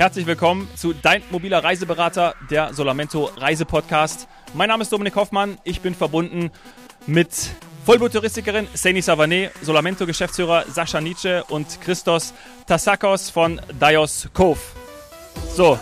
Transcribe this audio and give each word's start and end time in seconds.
Herzlich 0.00 0.24
willkommen 0.24 0.66
zu 0.76 0.94
Dein 0.94 1.22
mobiler 1.28 1.62
Reiseberater, 1.62 2.34
der 2.50 2.72
Solamento 2.72 3.26
Reisepodcast. 3.36 4.28
Mein 4.54 4.70
Name 4.70 4.80
ist 4.80 4.90
Dominik 4.90 5.14
Hoffmann. 5.14 5.58
Ich 5.62 5.82
bin 5.82 5.94
verbunden 5.94 6.50
mit 7.06 7.28
Vollbluttouristikerin 7.84 8.66
Seni 8.72 9.00
Savané, 9.00 9.50
Solamento-Geschäftsführer 9.60 10.64
Sascha 10.70 11.02
Nietzsche 11.02 11.44
und 11.50 11.82
Christos 11.82 12.32
Tassakos 12.66 13.28
von 13.28 13.60
Dios 13.78 14.30
Cove. 14.32 14.58
So, 15.54 15.78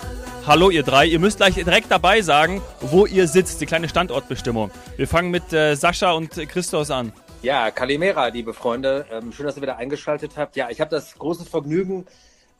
hallo 0.49 0.71
ihr 0.71 0.83
drei. 0.83 1.07
Ihr 1.07 1.21
müsst 1.21 1.37
gleich 1.37 1.55
direkt 1.55 1.89
dabei 1.89 2.21
sagen, 2.21 2.61
wo 2.81 3.07
ihr 3.07 3.29
sitzt, 3.29 3.61
die 3.61 3.67
kleine 3.67 3.89
Standortbestimmung. 3.89 4.73
Wir 4.97 5.07
fangen 5.07 5.31
mit 5.31 5.53
äh, 5.53 5.77
Sascha 5.77 6.11
und 6.11 6.33
Christos 6.49 6.91
an. 6.91 7.13
Ja, 7.43 7.71
Kalimera, 7.71 8.27
liebe 8.27 8.53
Freunde. 8.53 9.07
Ähm, 9.13 9.31
schön, 9.31 9.47
dass 9.47 9.55
ihr 9.55 9.63
wieder 9.63 9.77
eingeschaltet 9.77 10.33
habt. 10.37 10.57
Ja, 10.57 10.71
ich 10.71 10.81
habe 10.81 10.91
das 10.91 11.17
große 11.17 11.45
Vergnügen, 11.45 12.05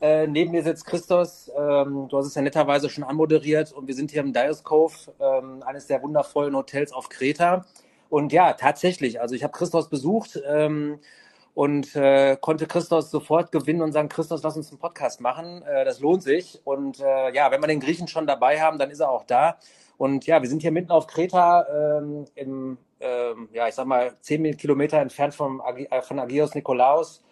äh, 0.01 0.27
neben 0.27 0.51
mir 0.51 0.63
sitzt 0.63 0.85
Christos. 0.85 1.51
Ähm, 1.57 2.07
du 2.09 2.17
hast 2.17 2.27
es 2.27 2.35
ja 2.35 2.41
netterweise 2.41 2.89
schon 2.89 3.03
anmoderiert 3.03 3.71
und 3.71 3.87
wir 3.87 3.95
sind 3.95 4.11
hier 4.11 4.21
im 4.21 4.33
Dias 4.33 4.63
Cove, 4.63 4.93
ähm, 5.19 5.63
eines 5.63 5.87
der 5.87 6.01
wundervollen 6.01 6.55
Hotels 6.55 6.91
auf 6.91 7.09
Kreta. 7.09 7.65
Und 8.09 8.33
ja, 8.33 8.53
tatsächlich, 8.53 9.21
also 9.21 9.35
ich 9.35 9.43
habe 9.43 9.53
Christos 9.53 9.89
besucht 9.89 10.39
ähm, 10.47 10.99
und 11.53 11.95
äh, 11.95 12.37
konnte 12.39 12.65
Christos 12.65 13.11
sofort 13.11 13.51
gewinnen 13.51 13.81
und 13.81 13.91
sagen, 13.91 14.09
Christos, 14.09 14.41
lass 14.43 14.57
uns 14.57 14.69
einen 14.69 14.79
Podcast 14.79 15.21
machen. 15.21 15.61
Äh, 15.63 15.85
das 15.85 15.99
lohnt 15.99 16.23
sich. 16.23 16.61
Und 16.63 16.99
äh, 16.99 17.33
ja, 17.33 17.51
wenn 17.51 17.61
wir 17.61 17.67
den 17.67 17.79
Griechen 17.79 18.07
schon 18.07 18.25
dabei 18.27 18.61
haben, 18.61 18.79
dann 18.79 18.91
ist 18.91 18.99
er 18.99 19.11
auch 19.11 19.25
da. 19.25 19.57
Und 19.97 20.25
ja, 20.25 20.41
wir 20.41 20.49
sind 20.49 20.61
hier 20.61 20.71
mitten 20.71 20.91
auf 20.91 21.07
Kreta 21.07 21.99
ähm, 21.99 22.25
im 22.35 22.77
ähm, 22.99 23.49
ja, 23.53 23.67
ich 23.67 23.75
sag 23.75 23.85
mal, 23.85 24.15
zehn 24.21 24.57
Kilometer 24.57 24.99
entfernt 24.99 25.33
vom, 25.33 25.61
äh, 25.61 26.01
von 26.01 26.19
Agios 26.19 26.53
Nikolaos. 26.55 27.23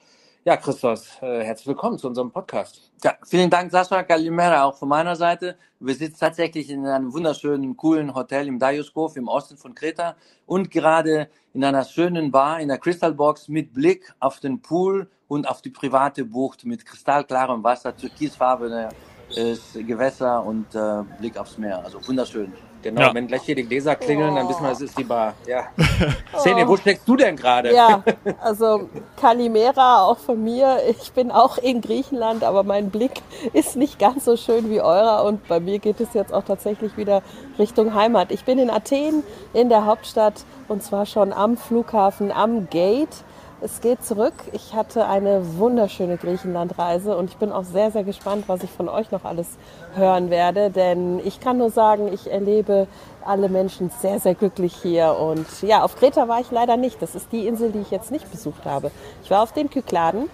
Ja, 0.48 0.56
Christos, 0.56 1.18
äh, 1.22 1.44
herzlich 1.44 1.68
willkommen 1.68 1.98
zu 1.98 2.08
unserem 2.08 2.32
Podcast. 2.32 2.90
Ja, 3.04 3.18
vielen 3.26 3.50
Dank, 3.50 3.70
Sascha 3.70 4.02
Kalimera, 4.04 4.64
auch 4.64 4.78
von 4.78 4.88
meiner 4.88 5.14
Seite. 5.18 5.58
Wir 5.82 5.94
sitzen 5.94 6.22
tatsächlich 6.22 6.70
in 6.70 6.86
einem 6.86 7.12
wunderschönen, 7.12 7.76
coolen 7.76 8.16
Hotel 8.16 8.48
im 8.48 8.58
Dioskov 8.58 9.18
im 9.18 9.28
Osten 9.28 9.58
von 9.58 9.76
Kreta 9.76 10.16
und 10.46 10.72
gerade 10.72 11.28
in 11.54 11.66
einer 11.66 11.84
schönen 11.84 12.32
Bar 12.32 12.62
in 12.62 12.70
der 12.70 12.78
Crystal 12.78 13.14
Box 13.14 13.50
mit 13.50 13.74
Blick 13.74 14.14
auf 14.22 14.40
den 14.40 14.62
Pool 14.62 15.10
und 15.28 15.50
auf 15.50 15.62
die 15.62 15.70
private 15.70 16.24
Bucht 16.24 16.64
mit 16.64 16.86
kristallklarem 16.86 17.62
Wasser, 17.62 17.94
türkisfarbene 17.94 18.88
äh, 19.36 19.84
Gewässer 19.84 20.46
und 20.46 20.74
äh, 20.74 21.04
Blick 21.20 21.36
aufs 21.36 21.58
Meer. 21.58 21.84
Also 21.84 22.00
wunderschön. 22.08 22.54
Genau, 22.82 23.02
ja. 23.02 23.14
wenn 23.14 23.28
gleich 23.28 23.42
hier 23.44 23.56
die 23.56 23.64
Gläser 23.64 23.96
klingeln, 23.96 24.36
dann 24.36 24.48
wissen 24.48 24.64
wir, 24.64 24.72
es 24.72 24.82
ist 24.82 24.98
die 24.98 25.04
Bar. 25.04 25.34
Ja. 25.48 25.68
Szene, 26.40 26.68
wo 26.68 26.78
steckst 26.78 27.08
du 27.08 27.16
denn 27.16 27.36
gerade? 27.36 27.74
Ja, 27.74 28.04
also 28.42 28.90
Kalimera 29.20 30.04
auch 30.04 30.20
von 30.20 30.44
mir. 30.44 30.80
Ich 30.90 31.12
bin 31.12 31.32
auch 31.32 31.58
in 31.58 31.82
Griechenland, 31.82 32.44
aber 32.44 32.64
mein 32.64 32.90
Blick 32.90 33.22
ist 33.54 33.76
nicht 33.76 34.00
ganz 34.00 34.26
so 34.26 34.38
schön 34.38 34.70
wie 34.70 34.82
eurer 34.82 35.26
und 35.26 35.48
bei 35.48 35.60
mir 35.60 35.80
geht 35.80 36.00
es 36.00 36.14
jetzt 36.14 36.34
auch 36.34 36.44
tatsächlich 36.44 36.98
wieder 36.98 37.24
Richtung 37.58 37.94
Heimat. 37.94 38.32
Ich 38.32 38.46
bin 38.46 38.60
in 38.60 38.70
Athen, 38.70 39.24
in 39.54 39.70
der 39.70 39.86
Hauptstadt 39.86 40.46
und 40.68 40.84
zwar 40.84 41.06
schon 41.06 41.34
am 41.34 41.58
Flughafen, 41.58 42.32
am 42.32 42.70
Gate. 42.70 43.24
Es 43.60 43.82
geht 43.82 44.06
zurück. 44.06 44.36
Ich 44.52 44.76
hatte 44.76 45.08
eine 45.08 45.58
wunderschöne 45.58 46.18
Griechenlandreise 46.18 47.18
und 47.18 47.32
ich 47.32 47.38
bin 47.38 47.52
auch 47.52 47.64
sehr, 47.64 47.90
sehr 47.90 48.04
gespannt, 48.04 48.44
was 48.46 48.62
ich 48.62 48.70
von 48.70 48.88
euch 48.88 49.10
noch 49.10 49.26
alles 49.26 49.48
hören 49.96 50.30
werde. 50.30 50.70
Denn 50.70 51.20
ich 51.26 51.40
kann 51.40 51.58
nur 51.58 51.72
sagen, 51.72 52.08
ich 52.14 52.32
erlebe 52.32 52.88
alle 53.26 53.50
Menschen 53.50 53.90
sehr, 54.00 54.20
sehr 54.20 54.36
glücklich 54.36 54.76
hier. 54.76 55.18
Und 55.20 55.48
ja, 55.64 55.84
auf 55.84 55.96
Kreta 55.96 56.28
war 56.28 56.40
ich 56.40 56.52
leider 56.52 56.78
nicht. 56.78 57.02
Das 57.02 57.16
ist 57.16 57.32
die 57.32 57.48
Insel, 57.48 57.72
die 57.72 57.80
ich 57.80 57.90
jetzt 57.90 58.12
nicht 58.12 58.30
besucht 58.30 58.64
habe. 58.66 58.92
Ich 59.24 59.32
war 59.32 59.42
auf 59.42 59.54
den 59.54 59.72
Kykladen 59.72 60.30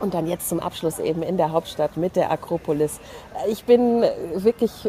und 0.00 0.14
dann 0.14 0.26
jetzt 0.26 0.48
zum 0.48 0.60
Abschluss 0.60 0.98
eben 0.98 1.22
in 1.22 1.36
der 1.36 1.52
Hauptstadt 1.52 1.96
mit 1.96 2.16
der 2.16 2.30
Akropolis. 2.30 3.00
Ich 3.48 3.64
bin 3.64 4.04
wirklich 4.34 4.88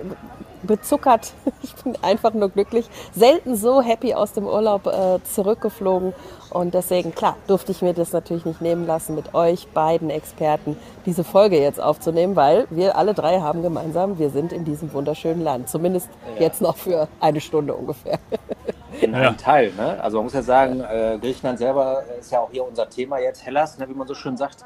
bezuckert. 0.64 1.34
Ich 1.64 1.76
bin 1.76 1.96
einfach 2.02 2.34
nur 2.34 2.50
glücklich. 2.50 2.90
Selten 3.14 3.56
so 3.56 3.82
happy 3.82 4.16
aus 4.16 4.34
dem 4.34 4.46
Urlaub 4.46 4.88
äh, 4.88 5.20
zurückgeflogen. 5.24 6.14
Und 6.50 6.74
deswegen, 6.74 7.14
klar, 7.14 7.38
durfte 7.46 7.72
ich 7.72 7.84
mir 7.84 7.94
das 7.94 8.14
natürlich 8.14 8.46
nicht 8.46 8.62
nehmen 8.62 8.88
lassen, 8.88 9.14
mit 9.14 9.36
euch 9.36 9.68
beiden 9.68 10.10
Experten 10.10 10.76
diese 11.06 11.24
Folge 11.24 11.62
jetzt 11.62 11.80
aufzunehmen, 11.80 12.36
weil 12.36 12.66
wir 12.72 12.98
alle 12.98 13.14
drei 13.14 13.40
haben 13.42 13.62
gemeinsam, 13.62 14.18
wir 14.18 14.32
sind 14.32 14.54
in 14.54 14.66
diesem 14.66 14.92
wunderschönen 14.92 15.44
Land. 15.44 15.70
Zumindest 15.70 16.10
ja. 16.36 16.46
jetzt 16.46 16.62
noch 16.62 16.78
für 16.78 17.08
eine 17.20 17.42
Stunde 17.42 17.76
ungefähr. 17.76 18.18
In 19.02 19.16
einem 19.16 19.24
ja. 19.24 19.34
Teil. 19.34 19.72
Ne? 19.78 20.02
Also 20.02 20.18
man 20.18 20.26
muss 20.26 20.34
ja 20.34 20.44
sagen, 20.44 20.82
äh, 20.82 21.18
Griechenland 21.20 21.60
selber 21.60 22.04
ist 22.20 22.32
ja 22.32 22.40
auch 22.40 22.52
hier 22.52 22.68
unser 22.68 22.90
Thema 22.90 23.20
jetzt, 23.20 23.46
Hellas, 23.46 23.78
ne, 23.78 23.88
wie 23.88 23.94
man 23.94 24.08
so 24.08 24.14
schön 24.14 24.36
sagt 24.36 24.66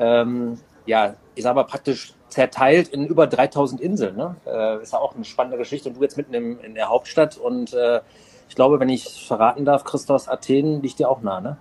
ähm, 0.00 0.58
ja, 0.86 1.14
ich 1.36 1.44
sag 1.44 1.54
mal 1.54 1.64
praktisch 1.64 2.14
zerteilt 2.28 2.88
in 2.88 3.06
über 3.06 3.26
3000 3.26 3.80
Inseln. 3.80 4.16
Ne? 4.16 4.36
Äh, 4.46 4.82
ist 4.82 4.92
ja 4.92 4.98
auch 4.98 5.14
eine 5.14 5.24
spannende 5.24 5.58
Geschichte. 5.58 5.88
Und 5.88 5.98
du 5.98 6.02
jetzt 6.02 6.16
mitten 6.16 6.34
im, 6.34 6.60
in 6.60 6.74
der 6.74 6.88
Hauptstadt 6.88 7.36
und 7.36 7.72
äh, 7.72 8.00
ich 8.48 8.56
glaube, 8.56 8.80
wenn 8.80 8.88
ich 8.88 9.26
verraten 9.26 9.64
darf, 9.64 9.84
Christos, 9.84 10.28
Athen 10.28 10.82
liegt 10.82 10.98
dir 10.98 11.08
auch 11.08 11.22
nah, 11.22 11.40
ne? 11.40 11.56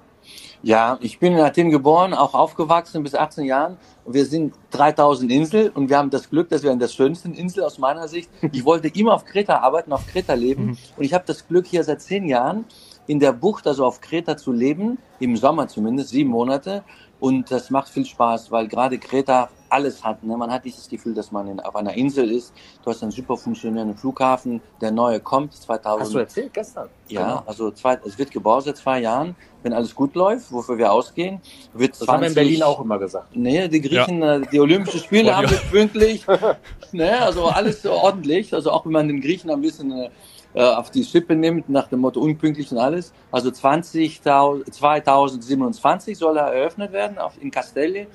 Ja, 0.62 0.98
ich 1.02 1.20
bin 1.20 1.34
in 1.34 1.40
Athen 1.40 1.70
geboren, 1.70 2.14
auch 2.14 2.34
aufgewachsen 2.34 3.04
bis 3.04 3.16
18 3.16 3.46
Jahren. 3.46 3.78
Und 4.04 4.14
wir 4.14 4.26
sind 4.26 4.54
3000 4.72 5.32
Inseln 5.32 5.70
und 5.70 5.90
wir 5.90 5.98
haben 5.98 6.10
das 6.10 6.30
Glück, 6.30 6.50
dass 6.50 6.64
wir 6.64 6.72
an 6.72 6.80
der 6.80 6.90
schönsten 6.90 7.34
Insel 7.34 7.64
aus 7.64 7.78
meiner 7.78 8.08
Sicht. 8.08 8.30
Ich 8.52 8.66
wollte 8.66 8.90
immer 8.90 9.14
auf 9.14 9.24
Kreta 9.24 9.60
arbeiten, 9.60 9.94
auf 9.94 10.06
Kreta 10.08 10.34
leben. 10.34 10.66
Mhm. 10.66 10.78
Und 10.98 11.04
ich 11.04 11.14
habe 11.14 11.24
das 11.26 11.48
Glück, 11.48 11.66
hier 11.66 11.84
seit 11.84 12.02
zehn 12.02 12.28
Jahren 12.28 12.66
in 13.08 13.20
der 13.20 13.32
Bucht, 13.32 13.68
also 13.68 13.86
auf 13.86 14.02
Kreta 14.02 14.36
zu 14.36 14.52
leben, 14.52 14.98
im 15.20 15.38
Sommer 15.38 15.68
zumindest, 15.68 16.10
sieben 16.10 16.30
Monate. 16.30 16.84
Und 17.20 17.52
das 17.52 17.70
macht 17.70 17.90
viel 17.90 18.06
Spaß, 18.06 18.52
weil 18.52 18.68
gerade 18.68 18.98
Kreta 18.98 19.50
alles 19.70 20.04
hat. 20.04 20.24
Ne? 20.24 20.36
Man 20.38 20.52
hat 20.52 20.66
dieses 20.66 20.88
Gefühl, 20.88 21.14
dass 21.14 21.32
man 21.32 21.48
in, 21.48 21.60
auf 21.60 21.76
einer 21.76 21.94
Insel 21.94 22.32
ist. 22.32 22.54
Du 22.84 22.90
hast 22.90 23.04
einen 23.04 23.12
super 23.12 23.38
funktionierenden 23.38 23.98
Flughafen. 23.98 24.62
Der 24.82 24.92
neue 24.92 25.20
kommt 25.20 25.54
2000. 25.54 26.02
Hast 26.02 26.14
du 26.14 26.18
erzählt 26.18 26.54
gestern? 26.54 26.90
Ja, 27.08 27.22
genau. 27.22 27.44
also 27.46 27.72
zwei, 27.72 28.00
es 28.06 28.18
wird 28.18 28.32
gebaut 28.32 28.64
seit 28.64 28.78
zwei 28.78 29.02
Jahren. 29.02 29.36
Wenn 29.62 29.74
alles 29.74 29.94
gut 29.94 30.16
läuft, 30.16 30.52
wofür 30.52 30.78
wir 30.78 30.92
ausgehen, 30.92 31.42
wird 31.74 31.92
das 31.92 32.00
20, 32.00 32.14
haben 32.14 32.22
wir 32.22 32.28
in 32.30 32.36
Berlin 32.36 32.64
auch 32.64 32.80
immer 32.80 32.98
gesagt. 32.98 33.36
Nee, 33.36 33.68
die 33.68 33.82
Griechen, 33.82 34.22
ja. 34.22 34.38
Äh, 34.38 34.42
die 34.50 34.60
Olympischen 34.60 35.02
Spiele 35.02 35.36
haben 35.36 35.50
wir 35.50 35.58
pünktlich. 35.58 36.26
ne? 36.94 37.22
Also 37.22 37.46
alles 37.46 37.86
ordentlich. 37.86 38.54
Also 38.54 38.72
auch 38.72 38.86
wenn 38.86 38.94
man 38.94 39.08
den 39.10 39.20
Griechen 39.20 39.50
ein 39.50 39.62
bisschen 39.62 40.10
äh, 40.54 40.64
auf 40.64 40.90
die 40.90 41.04
Schippe 41.04 41.36
nimmt, 41.36 41.70
nach 41.70 41.88
dem 41.88 42.00
Motto 42.00 42.20
unpünktlich 42.20 42.72
und 42.72 42.80
alles. 42.80 43.14
Also 43.32 43.52
20, 43.52 44.22
2027 44.22 46.18
soll 46.18 46.38
er 46.38 46.48
eröffnet 46.48 46.92
werden 46.92 47.18
auf, 47.18 47.34
in 47.42 47.52
Castelli. 47.52 48.08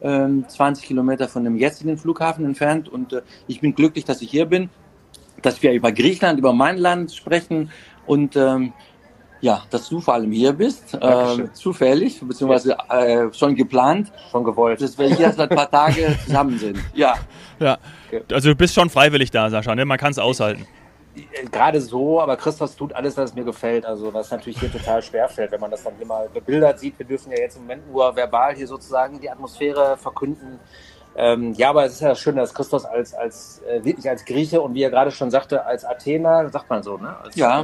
20 0.00 0.60
ähm, 0.60 0.86
Kilometer 0.86 1.26
von 1.28 1.42
dem 1.42 1.56
jetzigen 1.56 1.98
Flughafen 1.98 2.44
entfernt 2.44 2.88
und 2.88 3.12
äh, 3.12 3.22
ich 3.48 3.60
bin 3.60 3.74
glücklich, 3.74 4.04
dass 4.04 4.22
ich 4.22 4.30
hier 4.30 4.46
bin, 4.46 4.70
dass 5.42 5.60
wir 5.60 5.72
über 5.72 5.90
Griechenland, 5.90 6.38
über 6.38 6.52
mein 6.52 6.78
Land 6.78 7.12
sprechen 7.12 7.70
und 8.06 8.36
ähm, 8.36 8.72
ja, 9.40 9.62
dass 9.70 9.88
du 9.88 10.00
vor 10.00 10.14
allem 10.14 10.30
hier 10.30 10.52
bist, 10.52 10.94
äh, 10.94 11.52
zufällig, 11.52 12.20
beziehungsweise 12.20 12.76
äh, 12.90 13.32
schon 13.32 13.56
geplant. 13.56 14.12
Schon 14.30 14.44
gewollt. 14.44 14.80
Dass 14.80 14.98
wir 14.98 15.08
hier 15.14 15.32
seit 15.32 15.50
ein 15.50 15.56
paar 15.56 15.70
Tage 15.70 16.16
zusammen 16.24 16.58
sind. 16.58 16.78
Ja. 16.94 17.14
Ja. 17.60 17.78
Also 18.32 18.50
du 18.50 18.56
bist 18.56 18.74
schon 18.74 18.88
freiwillig 18.90 19.32
da, 19.32 19.50
Sascha, 19.50 19.74
ne? 19.74 19.84
Man 19.84 19.98
kann 19.98 20.12
es 20.12 20.18
aushalten 20.18 20.66
gerade 21.50 21.80
so, 21.80 22.20
aber 22.20 22.36
Christoph 22.36 22.76
tut 22.76 22.92
alles, 22.92 23.16
was 23.16 23.34
mir 23.34 23.44
gefällt. 23.44 23.84
Also 23.84 24.12
was 24.12 24.30
natürlich 24.30 24.60
hier 24.60 24.70
total 24.70 25.02
schwer 25.02 25.28
fällt, 25.28 25.52
wenn 25.52 25.60
man 25.60 25.70
das 25.70 25.82
dann 25.82 25.94
hier 25.96 26.06
mal 26.06 26.28
bebildert 26.28 26.78
sieht. 26.78 26.98
Wir 26.98 27.06
dürfen 27.06 27.32
ja 27.32 27.38
jetzt 27.38 27.56
im 27.56 27.62
Moment 27.62 27.90
nur 27.90 28.14
verbal 28.14 28.54
hier 28.54 28.66
sozusagen 28.66 29.20
die 29.20 29.30
Atmosphäre 29.30 29.96
verkünden. 29.96 30.60
Ähm, 31.16 31.52
ja, 31.54 31.70
aber 31.70 31.84
es 31.84 31.94
ist 31.94 32.00
ja 32.00 32.14
schön, 32.14 32.36
dass 32.36 32.54
Christos 32.54 32.84
als, 32.84 33.12
als 33.12 33.60
äh, 33.68 33.82
wirklich 33.84 34.08
als 34.08 34.24
Grieche 34.24 34.60
und 34.60 34.74
wie 34.74 34.82
er 34.82 34.90
gerade 34.90 35.10
schon 35.10 35.32
sagte, 35.32 35.64
als 35.66 35.84
Athener, 35.84 36.48
sagt 36.48 36.70
man 36.70 36.84
so, 36.84 36.96
ne? 36.96 37.16
Als, 37.20 37.34
ja. 37.34 37.62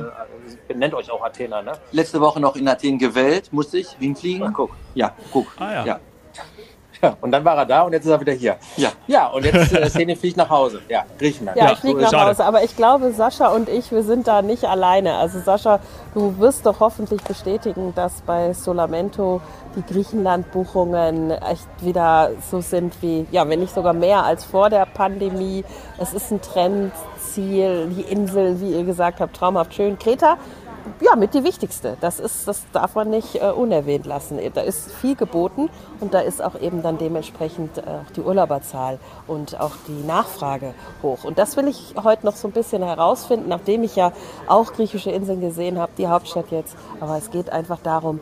Äh, 0.68 0.74
nennt 0.74 0.92
euch 0.92 1.08
auch 1.10 1.22
Athener, 1.24 1.62
ne? 1.62 1.72
Letzte 1.92 2.20
Woche 2.20 2.40
noch 2.40 2.56
in 2.56 2.66
Athen 2.66 2.98
gewählt, 2.98 3.52
musste 3.52 3.78
ich 3.78 3.90
hinfliegen. 3.90 4.48
Ach, 4.48 4.52
guck. 4.52 4.70
Ja, 4.94 5.14
guck. 5.32 5.46
Ah, 5.58 5.72
ja. 5.72 5.84
ja. 5.84 6.00
Ja, 7.04 7.16
und 7.20 7.32
dann 7.32 7.44
war 7.44 7.56
er 7.56 7.66
da 7.66 7.82
und 7.82 7.92
jetzt 7.92 8.04
ist 8.04 8.10
er 8.10 8.20
wieder 8.20 8.32
hier. 8.32 8.56
Ja. 8.76 8.90
Ja, 9.06 9.28
und 9.28 9.44
jetzt 9.44 9.72
äh, 9.72 9.88
Szene 9.88 10.16
fliegt 10.16 10.36
nach 10.36 10.50
Hause. 10.50 10.80
Ja, 10.88 11.04
Griechenland. 11.18 11.56
Ja, 11.56 11.72
ich 11.72 11.78
fliege 11.78 12.00
nach 12.00 12.10
Schade. 12.10 12.30
Hause. 12.30 12.44
Aber 12.44 12.64
ich 12.64 12.76
glaube, 12.76 13.12
Sascha 13.12 13.48
und 13.48 13.68
ich, 13.68 13.90
wir 13.90 14.02
sind 14.02 14.26
da 14.26 14.42
nicht 14.42 14.64
alleine. 14.64 15.14
Also 15.14 15.38
Sascha, 15.40 15.80
du 16.14 16.38
wirst 16.38 16.66
doch 16.66 16.80
hoffentlich 16.80 17.22
bestätigen, 17.22 17.92
dass 17.94 18.22
bei 18.22 18.52
Solamento 18.52 19.40
die 19.76 19.82
Griechenland-Buchungen 19.82 21.30
echt 21.30 21.68
wieder 21.80 22.30
so 22.50 22.60
sind 22.60 22.94
wie, 23.02 23.26
ja, 23.30 23.48
wenn 23.48 23.60
nicht 23.60 23.74
sogar 23.74 23.92
mehr 23.92 24.24
als 24.24 24.44
vor 24.44 24.70
der 24.70 24.86
Pandemie. 24.86 25.64
Es 25.98 26.14
ist 26.14 26.30
ein 26.30 26.40
Trendziel, 26.40 27.88
die 27.88 28.02
Insel, 28.02 28.60
wie 28.60 28.72
ihr 28.72 28.84
gesagt 28.84 29.20
habt, 29.20 29.36
traumhaft 29.36 29.74
schön. 29.74 29.98
Kreta 29.98 30.36
ja, 31.00 31.16
mit 31.16 31.34
die 31.34 31.44
wichtigste. 31.44 31.96
Das, 32.00 32.20
ist, 32.20 32.46
das 32.46 32.62
darf 32.72 32.94
man 32.94 33.10
nicht 33.10 33.36
äh, 33.36 33.50
unerwähnt 33.50 34.06
lassen. 34.06 34.38
Da 34.54 34.60
ist 34.60 34.92
viel 34.92 35.14
geboten 35.14 35.70
und 36.00 36.14
da 36.14 36.20
ist 36.20 36.42
auch 36.42 36.60
eben 36.60 36.82
dann 36.82 36.98
dementsprechend 36.98 37.78
äh, 37.78 37.82
auch 37.82 38.10
die 38.14 38.20
Urlauberzahl 38.20 38.98
und 39.26 39.58
auch 39.60 39.72
die 39.88 40.06
Nachfrage 40.06 40.74
hoch. 41.02 41.24
Und 41.24 41.38
das 41.38 41.56
will 41.56 41.68
ich 41.68 41.94
heute 42.02 42.26
noch 42.26 42.36
so 42.36 42.48
ein 42.48 42.52
bisschen 42.52 42.82
herausfinden, 42.82 43.48
nachdem 43.48 43.82
ich 43.82 43.96
ja 43.96 44.12
auch 44.46 44.72
griechische 44.72 45.10
Inseln 45.10 45.40
gesehen 45.40 45.78
habe, 45.78 45.92
die 45.96 46.08
Hauptstadt 46.08 46.50
jetzt. 46.50 46.76
Aber 47.00 47.16
es 47.16 47.30
geht 47.30 47.50
einfach 47.50 47.78
darum, 47.82 48.20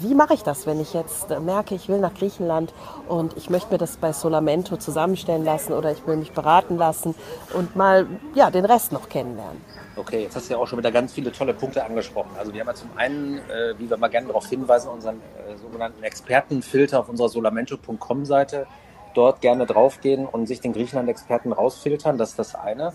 wie 0.00 0.14
mache 0.14 0.34
ich 0.34 0.42
das, 0.42 0.66
wenn 0.66 0.80
ich 0.80 0.94
jetzt 0.94 1.30
äh, 1.30 1.40
merke, 1.40 1.74
ich 1.74 1.88
will 1.88 1.98
nach 1.98 2.14
Griechenland 2.14 2.72
und 3.08 3.36
ich 3.36 3.50
möchte 3.50 3.72
mir 3.72 3.78
das 3.78 3.96
bei 3.96 4.12
Solamento 4.12 4.76
zusammenstellen 4.76 5.44
lassen 5.44 5.72
oder 5.72 5.92
ich 5.92 6.06
will 6.06 6.16
mich 6.16 6.32
beraten 6.32 6.76
lassen 6.76 7.14
und 7.54 7.76
mal 7.76 8.06
ja, 8.34 8.50
den 8.50 8.64
Rest 8.64 8.92
noch 8.92 9.08
kennenlernen. 9.08 9.60
Okay, 9.98 10.24
jetzt 10.24 10.36
hast 10.36 10.50
du 10.50 10.54
ja 10.54 10.60
auch 10.60 10.66
schon 10.66 10.78
wieder 10.78 10.92
ganz 10.92 11.14
viele 11.14 11.32
tolle 11.32 11.54
Punkte 11.54 11.82
angesprochen. 11.82 12.30
Also 12.38 12.52
wir 12.52 12.60
haben 12.60 12.68
ja 12.68 12.74
zum 12.74 12.90
einen, 12.96 13.38
äh, 13.38 13.78
wie 13.78 13.88
wir 13.88 13.96
mal 13.96 14.08
gerne 14.08 14.26
darauf 14.26 14.46
hinweisen, 14.46 14.90
unseren 14.90 15.16
äh, 15.16 15.56
sogenannten 15.56 16.02
Expertenfilter 16.02 17.00
auf 17.00 17.08
unserer 17.08 17.30
solamento.com-Seite. 17.30 18.66
Dort 19.14 19.40
gerne 19.40 19.64
draufgehen 19.64 20.26
und 20.26 20.46
sich 20.46 20.60
den 20.60 20.74
Griechenland-Experten 20.74 21.50
rausfiltern. 21.50 22.18
Das 22.18 22.30
ist 22.30 22.38
das 22.38 22.54
eine. 22.54 22.92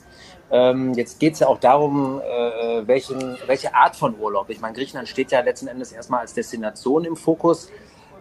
Ähm, 0.51 0.93
jetzt 0.93 1.19
geht 1.19 1.33
es 1.33 1.39
ja 1.39 1.47
auch 1.47 1.57
darum, 1.57 2.21
äh, 2.21 2.87
welchen, 2.87 3.35
welche 3.47 3.73
Art 3.73 3.95
von 3.95 4.19
Urlaub. 4.19 4.51
Ich 4.51 4.61
meine, 4.61 4.75
Griechenland 4.75 5.09
steht 5.09 5.31
ja 5.31 5.39
letzten 5.41 5.67
Endes 5.67 5.91
erstmal 5.91 6.19
als 6.19 6.35
Destination 6.35 7.03
im 7.05 7.15
Fokus. 7.15 7.71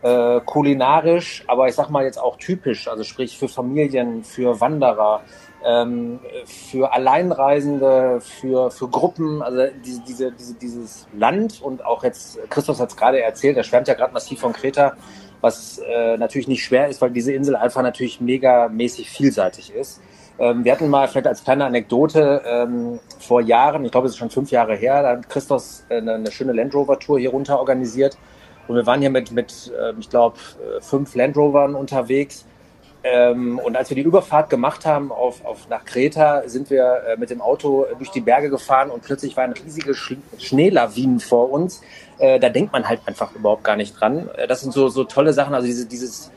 Äh, 0.01 0.41
kulinarisch, 0.47 1.45
aber 1.47 1.69
ich 1.69 1.75
sag 1.75 1.91
mal 1.91 2.05
jetzt 2.05 2.19
auch 2.19 2.39
typisch, 2.39 2.89
also 2.89 3.05
sprich 3.05 3.37
für 3.37 3.49
Familien, 3.49 4.25
für 4.25 4.59
Wanderer, 4.59 5.21
ähm, 5.65 6.21
für 6.47 6.93
Alleinreisende, 6.93 8.21
für, 8.21 8.71
für 8.71 8.89
Gruppen, 8.89 9.43
also 9.43 9.67
diese, 9.85 10.03
diese, 10.03 10.33
diese, 10.33 10.55
dieses 10.55 11.07
Land 11.13 11.61
und 11.63 11.85
auch 11.85 12.03
jetzt, 12.05 12.39
Christoph 12.49 12.79
hat 12.79 12.91
es 12.91 12.97
gerade 12.97 13.21
erzählt, 13.21 13.57
er 13.57 13.65
schwärmt 13.65 13.89
ja 13.89 13.95
gerade 13.95 14.13
massiv 14.13 14.41
von 14.41 14.53
Kreta, 14.53 14.95
was 15.41 15.79
äh, 15.79 16.17
natürlich 16.17 16.49
nicht 16.49 16.65
schwer 16.65 16.89
ist, 16.89 17.01
weil 17.01 17.11
diese 17.11 17.33
Insel 17.33 17.57
einfach 17.57 17.83
natürlich 17.83 18.21
megamäßig 18.21 19.11
vielseitig 19.11 19.75
ist. 19.75 20.01
Ähm, 20.39 20.65
wir 20.65 20.73
hatten 20.73 20.89
mal 20.89 21.09
vielleicht 21.09 21.27
als 21.27 21.45
kleine 21.45 21.67
Anekdote 21.67 22.43
ähm, 22.47 22.99
vor 23.19 23.43
Jahren, 23.43 23.85
ich 23.85 23.93
glaube 23.93 24.07
es 24.07 24.15
ist 24.15 24.19
schon 24.19 24.31
fünf 24.31 24.51
Jahre 24.51 24.75
her, 24.75 25.03
da 25.03 25.09
hat 25.11 25.29
Christoph 25.29 25.83
eine, 25.91 26.15
eine 26.15 26.31
schöne 26.31 26.53
Land 26.53 26.75
Rover 26.75 26.99
Tour 26.99 27.19
hier 27.19 27.31
runter 27.31 27.59
organisiert 27.59 28.17
und 28.67 28.77
wir 28.77 28.87
waren 28.87 29.01
hier 29.01 29.11
mit, 29.11 29.33
mit 29.33 29.73
äh, 29.79 29.93
ich 29.99 30.09
glaube, 30.09 30.39
äh, 30.59 30.81
fünf 30.81 31.15
Land 31.15 31.37
Rovern 31.37 31.75
unterwegs 31.75 32.47
ähm, 33.03 33.59
und 33.59 33.77
als 33.77 33.89
wir 33.89 33.95
die 33.95 34.03
Überfahrt 34.03 34.51
gemacht 34.51 34.85
haben 34.85 35.11
auf, 35.11 35.45
auf 35.45 35.69
nach 35.69 35.85
Kreta, 35.85 36.43
sind 36.47 36.69
wir 36.69 37.03
äh, 37.09 37.17
mit 37.17 37.31
dem 37.31 37.41
Auto 37.41 37.87
durch 37.97 38.11
die 38.11 38.21
Berge 38.21 38.51
gefahren 38.51 38.91
und 38.91 39.03
plötzlich 39.03 39.37
waren 39.37 39.53
riesige 39.53 39.95
Sch 39.95 40.17
Schneelawinen 40.39 41.21
vor 41.21 41.51
uns. 41.51 41.81
Äh, 42.19 42.39
da 42.39 42.51
denkt 42.51 42.73
man 42.73 42.87
halt 42.87 43.01
einfach 43.07 43.35
überhaupt 43.35 43.65
gar 43.65 43.77
nicht 43.77 43.99
dran. 43.99 44.29
Äh, 44.37 44.47
das 44.47 44.61
sind 44.61 44.73
so, 44.73 44.89
so 44.89 45.05
tolle 45.05 45.33
Sachen. 45.33 45.55
Also 45.55 45.67
diese, 45.67 45.87
dieses 45.87 46.31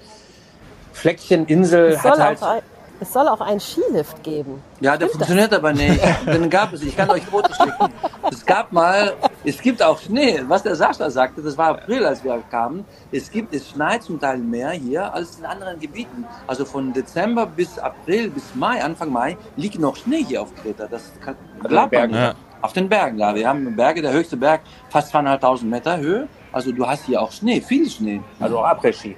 Fleckchen 0.93 1.45
Insel 1.47 2.01
hat 2.01 2.19
halt. 2.19 2.63
Es 3.01 3.11
soll 3.11 3.27
auch 3.27 3.41
einen 3.41 3.59
Skilift 3.59 4.23
geben. 4.23 4.63
Ja, 4.79 4.95
der 4.95 5.07
Stimmt 5.07 5.11
funktioniert 5.11 5.51
das? 5.51 5.59
aber 5.59 5.73
nicht. 5.73 5.99
Den 6.25 6.49
gab 6.49 6.71
es. 6.71 6.83
Ich 6.83 6.95
kann 6.95 7.09
euch 7.09 7.25
Fotos 7.25 7.57
schicken. 7.57 7.93
Es 8.31 8.45
gab 8.45 8.71
mal, 8.71 9.13
es 9.45 9.61
gibt 9.61 9.83
auch 9.83 9.99
Schnee. 9.99 10.41
Was 10.47 10.63
der 10.63 10.75
Sascha 10.75 11.09
sagte, 11.09 11.41
das 11.41 11.57
war 11.57 11.69
April, 11.69 12.05
als 12.05 12.23
wir 12.23 12.41
kamen. 12.49 12.85
Es 13.11 13.29
gibt, 13.29 13.53
es 13.53 13.69
schneit 13.69 14.03
zum 14.03 14.19
Teil 14.19 14.37
mehr 14.37 14.71
hier 14.71 15.13
als 15.13 15.39
in 15.39 15.45
anderen 15.45 15.79
Gebieten. 15.79 16.25
Also 16.47 16.65
von 16.65 16.93
Dezember 16.93 17.45
bis 17.45 17.77
April, 17.77 18.29
bis 18.29 18.55
Mai, 18.55 18.83
Anfang 18.83 19.11
Mai, 19.11 19.37
liegt 19.55 19.79
noch 19.79 19.95
Schnee 19.95 20.23
hier 20.23 20.41
auf 20.41 20.55
Kreta. 20.55 20.87
Das 20.87 21.11
kann, 21.19 21.35
glaubt 21.63 21.93
man 21.93 22.09
nicht. 22.09 22.19
Ja. 22.19 22.33
Auf 22.61 22.71
den 22.71 22.87
Bergen, 22.87 23.19
ja. 23.19 23.35
Wir 23.35 23.47
haben 23.49 23.75
Berge, 23.75 24.01
der 24.01 24.13
höchste 24.13 24.37
Berg, 24.37 24.61
fast 24.89 25.09
zweieinhalbtausend 25.09 25.69
Meter 25.69 25.97
Höhe. 25.97 26.27
Also 26.53 26.71
du 26.71 26.87
hast 26.87 27.05
hier 27.05 27.21
auch 27.21 27.31
Schnee, 27.31 27.59
viel 27.59 27.89
Schnee. 27.89 28.21
Also 28.39 28.59
auch 28.59 28.65
Après-Ski. 28.65 29.17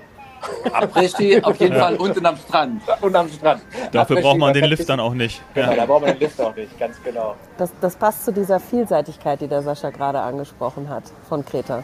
Après-Ski 0.72 1.44
auf 1.44 1.60
jeden 1.60 1.76
Fall 1.76 1.96
unten 1.96 2.26
am 2.26 2.38
Strand. 2.38 2.82
Und 3.02 3.16
am 3.16 3.30
Strand. 3.30 3.62
Dafür 3.92 4.22
braucht 4.22 4.38
man 4.38 4.54
den 4.54 4.66
Lift 4.66 4.88
dann 4.90 5.00
auch 5.00 5.14
nicht. 5.14 5.42
Genau, 5.54 5.72
ja. 5.72 5.76
da 5.76 5.86
braucht 5.86 6.02
man 6.02 6.12
den 6.12 6.20
Lift 6.20 6.40
auch 6.42 6.56
nicht, 6.56 6.78
ganz 6.80 7.02
genau. 7.04 7.36
Das, 7.58 7.72
das 7.82 7.96
passt 7.96 8.26
zu 8.26 8.32
dieser 8.32 8.60
Vielseitigkeit, 8.60 9.42
die 9.42 9.48
der 9.48 9.62
Sascha 9.62 9.90
gerade 9.90 10.20
angesprochen 10.20 10.90
hat 10.90 11.04
von 11.28 11.46
Kreta. 11.46 11.84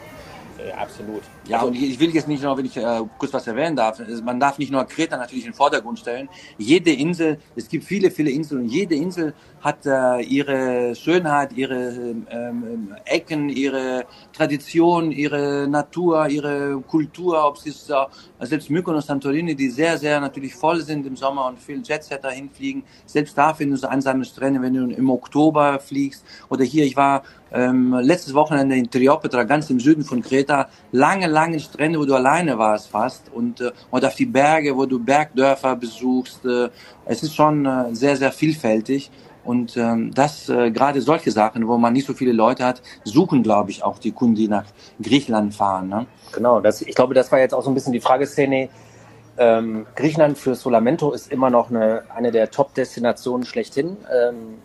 Ja, 0.68 0.76
absolut. 0.76 1.22
Ja, 1.48 1.58
also, 1.58 1.70
und 1.70 1.76
ich 1.76 2.00
will 2.00 2.14
jetzt 2.14 2.28
nicht 2.28 2.44
nur, 2.44 2.58
wenn 2.58 2.66
ich 2.66 2.78
äh, 2.78 3.02
kurz 3.18 3.34
was 3.34 3.48
erwähnen 3.48 3.76
darf, 3.76 4.02
man 4.24 4.40
darf 4.40 4.58
nicht 4.58 4.72
nur 4.72 4.84
Kreta 4.86 5.18
natürlich 5.18 5.46
in 5.46 5.52
den 5.52 5.56
Vordergrund 5.56 6.00
stellen. 6.00 6.30
Jede 6.58 6.92
Insel, 6.92 7.40
es 7.56 7.68
gibt 7.68 7.84
viele, 7.84 8.12
viele 8.12 8.32
Inseln 8.32 8.62
und 8.62 8.68
jede 8.68 8.96
Insel 8.96 9.34
hat 9.62 9.86
äh, 9.86 10.22
ihre 10.22 10.96
Schönheit, 10.96 11.54
ihre 11.54 11.90
ähm, 11.90 12.26
ähm, 12.30 12.96
Ecken, 13.06 13.50
ihre 13.50 14.06
Tradition, 14.34 15.12
ihre 15.12 15.68
Natur, 15.68 16.28
ihre 16.28 16.82
Kultur, 16.88 17.46
ob 17.46 17.58
es 17.58 17.68
ist 17.68 17.90
äh, 17.90 17.96
selbst 18.40 18.70
Mykonos, 18.70 19.06
Santorini, 19.06 19.56
die 19.56 19.70
sehr, 19.70 19.98
sehr 19.98 20.20
natürlich 20.20 20.56
voll 20.56 20.82
sind 20.82 21.06
im 21.06 21.16
Sommer 21.16 21.46
und 21.46 21.60
viel 21.60 21.82
Jetsetter 21.84 22.32
hinfliegen. 22.32 22.84
Selbst 23.06 23.38
da 23.38 23.54
finden 23.54 23.76
so 23.78 23.88
einsame 23.88 24.26
Strände, 24.26 24.62
wenn 24.62 24.74
du 24.74 24.96
im 24.96 25.10
Oktober 25.10 25.80
fliegst. 25.80 26.26
Oder 26.50 26.64
hier, 26.64 26.86
ich 26.86 26.96
war 26.96 27.24
ähm, 27.52 27.94
letztes 28.02 28.34
Wochenende 28.34 28.76
in 28.76 28.90
Triopetra, 28.90 29.44
ganz 29.44 29.70
im 29.70 29.80
Süden 29.80 30.04
von 30.04 30.22
Kreta, 30.22 30.51
lange, 30.92 31.28
lange 31.28 31.60
Strände, 31.60 32.00
wo 32.00 32.06
du 32.06 32.16
alleine 32.16 32.58
warst 32.58 32.90
fast 32.90 33.32
und, 33.34 33.62
äh, 33.62 33.72
und 33.90 34.06
auf 34.06 34.16
die 34.16 34.26
Berge, 34.26 34.76
wo 34.76 34.86
du 34.86 35.00
Bergdörfer 35.00 35.76
besuchst. 35.76 36.46
Äh, 36.46 36.70
es 37.06 37.24
ist 37.24 37.36
schon 37.36 37.66
äh, 37.66 37.94
sehr, 37.94 38.16
sehr 38.16 38.32
vielfältig. 38.32 39.12
Und 39.44 39.76
ähm, 39.76 40.14
das, 40.14 40.50
äh, 40.50 40.70
gerade 40.72 41.02
solche 41.02 41.32
Sachen, 41.32 41.68
wo 41.68 41.78
man 41.78 41.94
nicht 41.94 42.06
so 42.06 42.14
viele 42.14 42.32
Leute 42.32 42.64
hat, 42.64 42.82
suchen, 43.04 43.42
glaube 43.42 43.72
ich, 43.72 43.84
auch 43.84 43.98
die 43.98 44.12
Kunden, 44.12 44.36
die 44.36 44.48
nach 44.48 44.66
Griechenland 45.02 45.56
fahren. 45.56 45.90
Ne? 45.90 46.06
Genau, 46.32 46.62
das, 46.62 46.82
ich 46.82 46.96
glaube, 46.96 47.14
das 47.14 47.32
war 47.32 47.40
jetzt 47.40 47.54
auch 47.54 47.64
so 47.64 47.72
ein 47.72 47.74
bisschen 47.74 47.94
die 47.94 48.02
Frageszene. 48.02 48.70
Ähm, 49.38 49.88
Griechenland 49.96 50.38
für 50.38 50.54
Solamento 50.56 51.12
ist 51.12 51.32
immer 51.32 51.50
noch 51.50 51.70
eine, 51.70 52.04
eine 52.16 52.32
der 52.32 52.52
Top-Destinationen 52.52 53.46
schlechthin. 53.46 53.98
Ähm, 54.14 54.60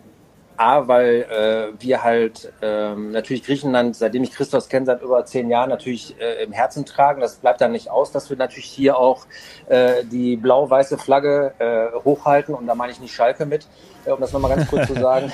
A, 0.56 0.88
weil 0.88 1.26
äh, 1.30 1.82
wir 1.82 2.02
halt 2.02 2.52
ähm, 2.62 3.12
natürlich 3.12 3.44
Griechenland, 3.44 3.96
seitdem 3.96 4.22
ich 4.22 4.32
Christos 4.32 4.68
kenne, 4.68 4.86
seit 4.86 5.02
über 5.02 5.24
zehn 5.24 5.50
Jahren 5.50 5.70
natürlich 5.70 6.18
äh, 6.20 6.42
im 6.44 6.52
Herzen 6.52 6.84
tragen. 6.84 7.20
Das 7.20 7.36
bleibt 7.36 7.60
dann 7.60 7.72
nicht 7.72 7.90
aus, 7.90 8.12
dass 8.12 8.30
wir 8.30 8.36
natürlich 8.36 8.66
hier 8.66 8.98
auch 8.98 9.26
äh, 9.68 10.04
die 10.04 10.36
blau-weiße 10.36 10.98
Flagge 10.98 11.54
äh, 11.58 11.98
hochhalten. 12.04 12.54
Und 12.54 12.66
da 12.66 12.74
meine 12.74 12.92
ich 12.92 13.00
nicht 13.00 13.14
Schalke 13.14 13.46
mit, 13.46 13.66
äh, 14.04 14.10
um 14.10 14.20
das 14.20 14.32
nochmal 14.32 14.56
ganz 14.56 14.68
kurz 14.68 14.86
zu 14.86 14.94
sagen. 15.00 15.32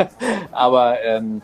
Aber 0.52 1.02
ähm, 1.02 1.42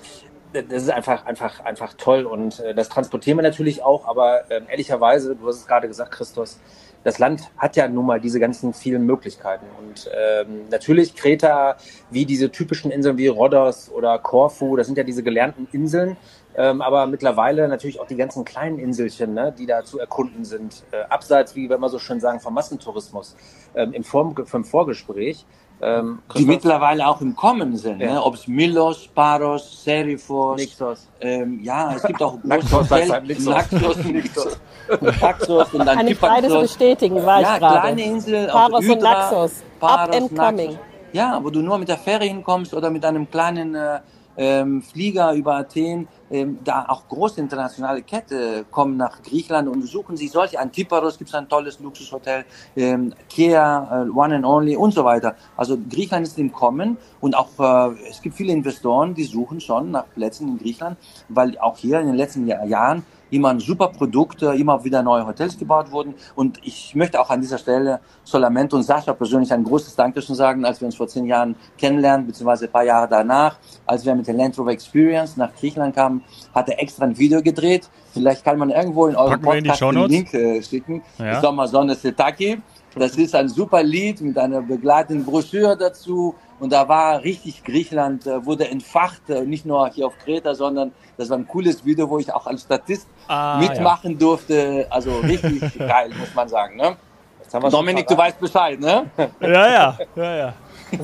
das 0.53 0.83
ist 0.83 0.91
einfach, 0.91 1.27
einfach, 1.27 1.61
einfach 1.65 1.95
toll 1.95 2.25
und 2.25 2.61
äh, 2.61 2.75
das 2.75 2.89
transportieren 2.89 3.39
wir 3.39 3.43
natürlich 3.43 3.83
auch, 3.83 4.07
aber 4.09 4.51
äh, 4.51 4.61
ehrlicherweise, 4.69 5.37
du 5.37 5.47
hast 5.47 5.57
es 5.57 5.67
gerade 5.67 5.87
gesagt, 5.87 6.11
Christos, 6.11 6.59
das 7.03 7.19
Land 7.19 7.51
hat 7.57 7.77
ja 7.77 7.89
nun 7.89 8.07
mal 8.07 8.21
diese 8.21 8.41
ganzen 8.41 8.73
vielen 8.75 9.07
Möglichkeiten. 9.07 9.67
Und 9.79 10.11
ähm, 10.15 10.69
natürlich 10.71 11.15
Kreta, 11.15 11.77
wie 12.11 12.27
diese 12.27 12.51
typischen 12.51 12.91
Inseln 12.91 13.17
wie 13.17 13.29
Rhodos 13.29 13.91
oder 13.91 14.19
Korfu, 14.19 14.77
das 14.77 14.87
sind 14.87 14.99
ja 14.99 15.05
diese 15.05 15.23
gelernten 15.23 15.67
Inseln, 15.73 16.17
ähm, 16.57 16.83
aber 16.83 17.07
mittlerweile 17.07 17.69
natürlich 17.69 18.01
auch 18.01 18.07
die 18.07 18.17
ganzen 18.17 18.45
kleinen 18.45 18.79
Inselchen, 18.79 19.35
ne, 19.35 19.55
die 19.57 19.67
da 19.67 19.85
zu 19.85 19.99
erkunden 19.99 20.45
sind, 20.45 20.83
äh, 20.91 21.03
abseits, 21.09 21.55
wie 21.55 21.69
wir 21.69 21.77
immer 21.77 21.89
so 21.89 21.99
schön 21.99 22.21
sagen, 22.21 22.41
vom 22.41 22.55
Massentourismus. 22.55 23.37
Ähm, 23.75 23.93
im, 23.93 24.05
Vor 24.05 24.35
im 24.53 24.65
Vorgespräch 24.65 25.47
ähm, 25.83 26.19
die 26.37 26.45
mittlerweile 26.45 27.07
auch 27.07 27.21
im 27.21 27.35
Kommen 27.35 27.77
sind, 27.77 28.01
ja. 28.01 28.15
ne? 28.15 28.23
ob 28.23 28.35
es 28.35 28.47
Milos, 28.47 29.09
Paros, 29.09 29.83
Serifos, 29.83 30.59
Nixos. 30.59 31.09
Ähm, 31.21 31.61
ja, 31.63 31.95
es 31.95 32.03
gibt 32.03 32.23
auch 32.23 32.39
Naxos, 32.43 32.91
Naxos, 32.91 33.45
Naxos, 33.47 33.97
Nixos. 34.05 34.61
Naxos 35.21 35.73
und 35.73 35.87
dann 35.87 35.97
Kann 35.97 36.09
ich 36.09 36.19
beides 36.19 36.53
bestätigen, 36.53 37.25
war 37.25 37.41
ja, 37.41 37.55
ich 37.55 37.61
gerade. 37.61 37.81
kleine 37.81 38.03
Insel, 38.03 38.49
Paros 38.49 38.85
Hydra, 38.85 38.93
und 38.93 39.03
Naxos, 39.03 39.53
Paros, 39.79 40.09
up 40.09 40.15
and 40.15 40.37
coming. 40.37 40.79
Ja, 41.13 41.41
wo 41.43 41.51
du 41.51 41.61
nur 41.61 41.79
mit 41.79 41.89
der 41.89 41.99
Fähre 41.99 42.25
hinkommst 42.25 42.75
oder 42.75 42.91
mit 42.91 43.05
einem 43.05 43.31
kleinen 43.31 43.75
äh, 43.75 44.01
ähm, 44.37 44.83
Flieger 44.83 45.33
über 45.33 45.57
Athen, 45.57 46.09
ähm, 46.31 46.59
da 46.65 46.87
auch 46.89 47.09
große 47.09 47.41
internationale 47.41 48.03
Kette 48.03 48.65
kommen 48.71 48.97
nach 48.97 49.23
Griechenland 49.23 49.69
und 49.69 49.83
suchen 49.83 50.17
sich 50.17 50.31
solche. 50.31 50.59
Antiparos 50.59 51.19
gibt 51.19 51.31
es 51.31 51.35
ein 51.35 51.49
tolles 51.49 51.81
Luxushotel, 51.81 52.45
ähm, 52.77 53.13
Kea, 53.29 54.05
äh, 54.07 54.11
One 54.11 54.37
and 54.37 54.45
Only 54.45 54.77
und 54.77 54.95
so 54.95 55.05
weiter. 55.05 55.35
Also 55.57 55.77
Griechenland 55.77 56.27
ist 56.27 56.39
im 56.39 56.53
Kommen 56.53 56.97
und 57.21 57.35
auch 57.35 57.49
äh, 57.59 58.09
es 58.09 58.23
gibt 58.23 58.37
viele 58.37 58.53
Investoren, 58.53 59.15
die 59.15 59.25
suchen 59.25 59.61
schon 59.61 59.91
nach 59.91 60.05
Plätzen 60.15 60.49
in 60.49 60.59
Griechenland, 60.59 60.99
weil 61.29 61.59
auch 61.59 61.79
hier 61.79 62.01
in 62.01 62.07
den 62.07 62.17
letzten 62.17 62.47
Jahr, 62.47 62.65
Jahren 62.65 63.05
immer 63.31 63.51
ein 63.51 63.61
super 63.61 63.89
Produkt, 63.89 64.43
immer 64.43 64.83
wieder 64.85 65.03
neue 65.03 65.27
Hotels 65.27 65.59
gebaut 65.59 65.91
wurden. 65.91 66.15
Und 66.35 66.59
ich 66.63 66.95
möchte 66.95 67.21
auch 67.21 67.31
an 67.31 67.41
dieser 67.41 67.59
Stelle 67.59 68.01
Solamente 68.25 68.77
und 68.77 68.83
Sascha 68.83 69.13
persönlich 69.13 69.53
ein 69.53 69.65
großes 69.65 69.95
Dankeschön 69.97 70.35
sagen, 70.35 70.65
als 70.65 70.81
wir 70.81 70.87
uns 70.87 70.97
vor 70.97 71.09
zehn 71.09 71.27
Jahren 71.27 71.57
kennenlernen, 71.79 72.27
beziehungsweise 72.27 72.67
ein 72.67 72.73
paar 72.73 72.85
Jahre 72.85 73.09
danach, 73.09 73.59
als 73.87 74.05
wir 74.05 74.15
mit 74.15 74.27
der 74.27 74.35
Land 74.35 74.59
Rover 74.59 74.73
Experience 74.73 75.37
nach 75.37 75.55
Griechenland 75.55 75.95
kamen, 75.95 76.23
hat 76.55 76.69
er 76.69 76.81
extra 76.81 77.05
ein 77.05 77.17
Video 77.19 77.43
gedreht. 77.43 77.89
Vielleicht 78.13 78.45
kann 78.45 78.59
man 78.59 78.71
irgendwo 78.71 79.07
in 79.07 79.17
eurem 79.17 79.41
Podcast 79.41 79.81
den 79.81 80.07
Link 80.07 80.35
äh, 80.35 80.63
schicken. 80.63 81.03
Ja. 81.19 81.41
Sommersonne 81.41 81.95
Setaki. 81.95 82.61
Das 82.97 83.17
ist 83.17 83.35
ein 83.37 83.49
super 83.49 83.83
Lied 83.83 84.21
mit 84.21 84.37
einer 84.37 84.63
begleitenden 84.63 85.25
Broschüre 85.25 85.77
dazu. 85.77 86.35
Und 86.61 86.73
da 86.73 86.87
war 86.89 87.25
richtig 87.25 87.65
Griechenland, 87.65 88.27
äh, 88.27 88.45
wurde 88.45 88.69
entfacht, 88.69 89.31
äh, 89.31 89.43
nicht 89.43 89.65
nur 89.65 89.89
hier 89.89 90.07
auf 90.07 90.19
Kreta, 90.19 90.55
sondern 90.55 90.93
das 91.17 91.31
war 91.31 91.39
ein 91.39 91.49
cooles 91.49 91.85
Video, 91.85 92.09
wo 92.09 92.19
ich 92.19 92.33
auch 92.33 92.47
als 92.47 92.63
Statist 92.63 93.09
ah, 93.29 93.59
mitmachen 93.59 94.13
ja. 94.13 94.19
durfte. 94.19 94.87
Also 94.91 95.19
richtig 95.21 95.79
geil, 95.79 96.11
muss 96.19 96.35
man 96.35 96.49
sagen. 96.49 96.77
Ne? 96.77 96.97
Dominik, 97.71 98.07
du 98.07 98.17
weißt 98.17 98.39
Bescheid, 98.39 98.79
ne? 98.79 99.11
Ja, 99.41 99.49
ja, 99.49 99.99
ja, 100.15 100.37
ja. 100.37 100.55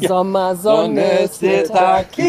Sommer, 0.06 0.54
Sonne, 0.54 1.26
Setaki 1.28 2.28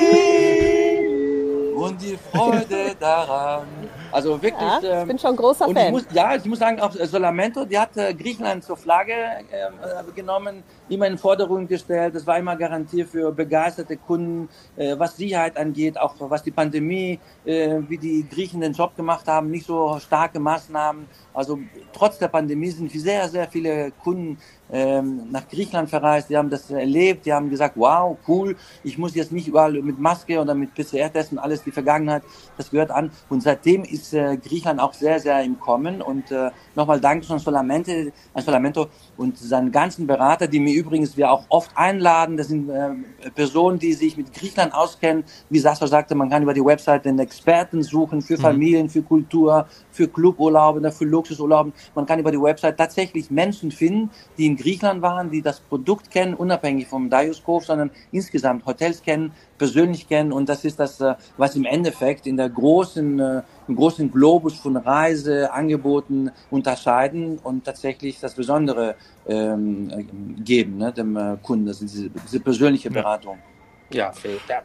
und 1.75 2.01
die 2.01 2.17
Freude 2.31 2.96
daran. 3.00 3.67
Also 4.12 4.42
wirklich. 4.42 4.62
Ja, 4.62 4.80
ich 4.82 4.90
ähm, 4.90 5.08
bin 5.08 5.20
schon 5.20 5.36
großer 5.36 5.66
Fan. 5.66 5.78
Ich 5.78 5.92
muss, 5.92 6.06
ja, 6.12 6.36
ich 6.36 6.46
muss 6.46 6.60
sagen, 6.60 6.80
auch 6.80 6.92
Solamento, 6.94 7.66
die 7.66 7.78
hat 7.78 7.96
äh, 7.98 8.14
Griechenland 8.14 8.64
zur 8.64 8.78
Flagge 8.78 9.14
äh, 9.14 10.12
genommen, 10.16 10.64
immer 10.90 11.08
in 11.08 11.18
Forderungen 11.18 11.68
gestellt. 11.68 12.16
Das 12.16 12.26
war 12.26 12.38
immer 12.38 12.56
Garantie 12.56 13.04
für 13.04 13.32
begeisterte 13.32 13.98
Kunden, 13.98 14.50
äh, 14.76 14.98
was 14.98 15.18
Sicherheit 15.18 15.58
angeht, 15.58 16.00
auch 16.00 16.16
was 16.20 16.44
die 16.44 16.52
Pandemie, 16.52 17.20
äh, 17.46 17.80
wie 17.88 17.98
die 17.98 18.28
Griechen 18.30 18.62
den 18.62 18.74
Job 18.74 18.96
gemacht 18.96 19.28
haben, 19.28 19.50
nicht 19.50 19.66
so 19.66 20.00
starke 20.00 20.40
Maßnahmen. 20.40 21.08
Also 21.34 21.60
trotz 21.94 22.18
der 22.18 22.30
Pandemie 22.30 22.70
sind 22.70 22.92
sehr, 22.92 23.28
sehr 23.30 23.48
viele 23.48 23.92
Kunden 24.04 24.38
ähm, 24.72 25.32
nach 25.32 25.48
Griechenland 25.48 25.90
verreist, 25.90 26.30
die 26.30 26.38
haben 26.38 26.50
das 26.50 26.70
erlebt, 26.70 27.26
die 27.26 27.34
haben 27.34 27.50
gesagt, 27.50 27.76
wow, 27.78 28.18
cool, 28.28 28.56
ich 28.84 28.98
muss 28.98 29.16
jetzt 29.16 29.32
nicht 29.32 29.48
überall 29.48 29.74
mit 29.82 30.00
Maske 30.00 30.40
oder 30.40 30.54
mit 30.54 30.74
PCR-Testen, 30.74 31.40
alles 31.40 31.64
die 31.64 31.72
Vergangenheit, 31.72 32.24
das 32.58 32.70
gehört 32.72 32.92
an. 32.92 33.12
Und 33.30 33.44
seitdem 33.44 33.84
ist 33.84 34.14
äh, 34.14 34.38
Griechenland 34.38 34.80
auch 34.80 34.94
sehr, 34.94 35.20
sehr 35.20 35.42
im 35.44 35.60
Kommen. 35.60 36.02
Und 36.02 36.32
äh, 36.32 36.52
nochmal 36.76 37.00
danke 37.00 37.32
an 37.32 37.40
Solamente, 37.40 38.12
an 38.34 38.44
Solamento 38.44 38.88
und 39.16 39.38
seinen 39.38 39.72
ganzen 39.72 40.06
Berater, 40.06 40.48
die 40.48 40.60
mir 40.60 40.74
übrigens 40.74 41.16
wir 41.16 41.32
auch 41.32 41.46
oft 41.50 41.72
einladen. 41.76 42.38
Das 42.38 42.48
sind 42.48 42.70
äh, 42.70 42.90
Personen, 43.34 43.80
die 43.80 43.94
sich 43.94 44.18
mit 44.18 44.34
Griechenland 44.34 44.74
auskennen. 44.74 45.24
Wie 45.50 45.60
Sascha 45.60 45.88
sagte, 45.88 46.16
man 46.16 46.30
kann 46.30 46.44
über 46.44 46.54
die 46.54 46.64
Website 46.64 47.06
den 47.06 47.20
Experten 47.20 47.84
suchen 47.84 48.22
für 48.22 48.38
mhm. 48.38 48.42
Familien, 48.42 48.90
für 48.90 49.02
Kultur, 49.02 49.68
für 49.92 50.08
Cluburlaube, 50.08 50.92
für 50.92 51.06
Luxusurlauben. 51.06 51.74
Man 51.96 52.06
kann 52.06 52.20
über 52.20 52.32
die 52.32 52.42
Website 52.42 52.78
tatsächlich 52.78 53.32
Menschen 53.32 53.72
finden, 53.72 54.10
die 54.38 54.46
in 54.46 54.57
Griechenland 54.58 55.02
waren, 55.02 55.32
die 55.32 55.42
das 55.42 55.60
Produkt 55.60 56.12
kennen, 56.12 56.34
unabhängig 56.34 56.88
vom 56.88 57.10
Dioscope, 57.10 57.64
sondern 57.66 57.92
insgesamt 58.12 58.66
Hotels 58.66 59.02
kennen, 59.02 59.32
persönlich 59.58 60.08
kennen. 60.08 60.32
Und 60.32 60.50
das 60.50 60.66
ist 60.66 60.80
das, 60.80 61.00
äh, 61.00 61.16
was 61.38 61.56
im 61.56 61.66
Endeffekt 61.66 62.28
in 62.28 62.38
der 62.38 62.50
großen, 62.50 63.20
äh, 63.20 63.42
im 63.68 63.76
großen 63.76 64.12
Globus 64.12 64.56
von 64.60 64.76
Reiseangeboten 64.78 66.32
unterscheiden 66.52 67.40
und 67.44 67.64
tatsächlich 67.64 68.20
das 68.20 68.34
Besondere 68.36 68.96
ähm, 69.28 70.38
geben, 70.44 70.78
ne, 70.78 70.92
dem 70.92 71.16
äh, 71.16 71.38
Kunden, 71.42 71.68
ist 71.68 71.82
diese, 71.82 72.10
diese 72.10 72.40
persönliche 72.40 72.90
Beratung. 72.90 73.38
Ja. 73.38 73.57
Ja, 73.89 74.12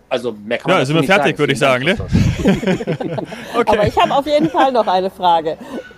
also 0.08 0.32
mehr 0.32 0.58
kann 0.58 0.70
man 0.70 0.80
Ja, 0.80 0.86
sind 0.86 0.96
wir 0.96 1.04
fertig, 1.04 1.38
würde 1.38 1.52
ich 1.52 1.58
sagen, 1.58 1.84
ne? 1.84 1.96
okay. 3.56 3.64
Aber 3.66 3.86
ich 3.86 3.96
habe 3.96 4.14
auf 4.14 4.26
jeden 4.26 4.50
Fall 4.50 4.72
noch 4.72 4.86
eine 4.86 5.10
Frage. 5.10 5.56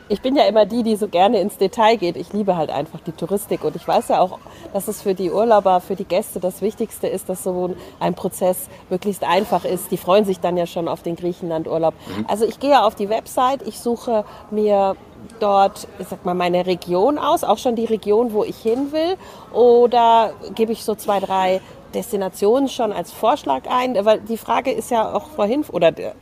Ich 0.09 0.21
bin 0.21 0.37
ja 0.37 0.45
immer 0.45 0.67
die, 0.67 0.83
die 0.83 0.97
so 0.97 1.09
gerne 1.09 1.41
ins 1.41 1.57
Detail 1.57 1.97
geht. 1.97 2.17
Ich 2.17 2.35
liebe 2.35 2.57
halt 2.57 2.69
einfach 2.69 3.01
die 3.01 3.13
Touristik 3.13 3.65
und 3.65 3.75
ich 3.77 3.89
weiß 3.89 4.09
ja 4.09 4.21
auch, 4.21 4.39
dass 4.75 4.89
es 4.89 5.01
für 5.01 5.15
die 5.15 5.31
Urlauber, 5.31 5.81
für 5.81 5.97
die 5.97 6.05
Gäste 6.05 6.41
das 6.41 6.61
Wichtigste 6.61 7.07
ist, 7.07 7.31
dass 7.31 7.43
so 7.43 7.75
ein 8.01 8.15
Prozess 8.15 8.69
möglichst 8.91 9.25
einfach 9.25 9.65
ist. 9.65 9.91
Die 9.91 9.97
freuen 9.97 10.27
sich 10.27 10.41
dann 10.41 10.59
ja 10.59 10.67
schon 10.67 10.89
auf 10.89 11.03
den 11.03 11.17
Griechenland-Urlaub. 11.17 11.95
Mhm. 11.95 12.27
Also 12.29 12.45
ich 12.45 12.61
gehe 12.61 12.83
auf 12.83 12.95
die 12.95 13.09
Website, 13.09 13.67
ich 13.67 13.81
suche 13.81 14.27
mir 14.51 14.97
dort, 15.41 15.89
ich 15.99 16.09
sag 16.09 16.25
mal, 16.27 16.35
meine 16.35 16.67
Region 16.67 17.17
aus, 17.17 17.45
auch 17.45 17.59
schon 17.59 17.77
die 17.77 17.87
Region, 17.87 18.35
wo 18.35 18.45
ich 18.45 18.59
hin 18.59 18.93
will, 18.93 19.17
oder 19.53 20.35
gebe 20.55 20.73
ich 20.73 20.85
so 20.85 20.95
zwei, 20.95 21.21
drei 21.21 21.63
Destinationen 21.95 22.69
schon 22.69 22.93
als 22.93 23.13
Vorschlag 23.13 23.63
ein? 23.69 23.97
Weil 24.05 24.21
die 24.21 24.37
Frage 24.37 24.73
ist 24.73 24.91
ja 24.91 25.15
auch 25.15 25.29
vorhin, 25.29 25.65
oder 25.73 25.93
der, 25.93 26.15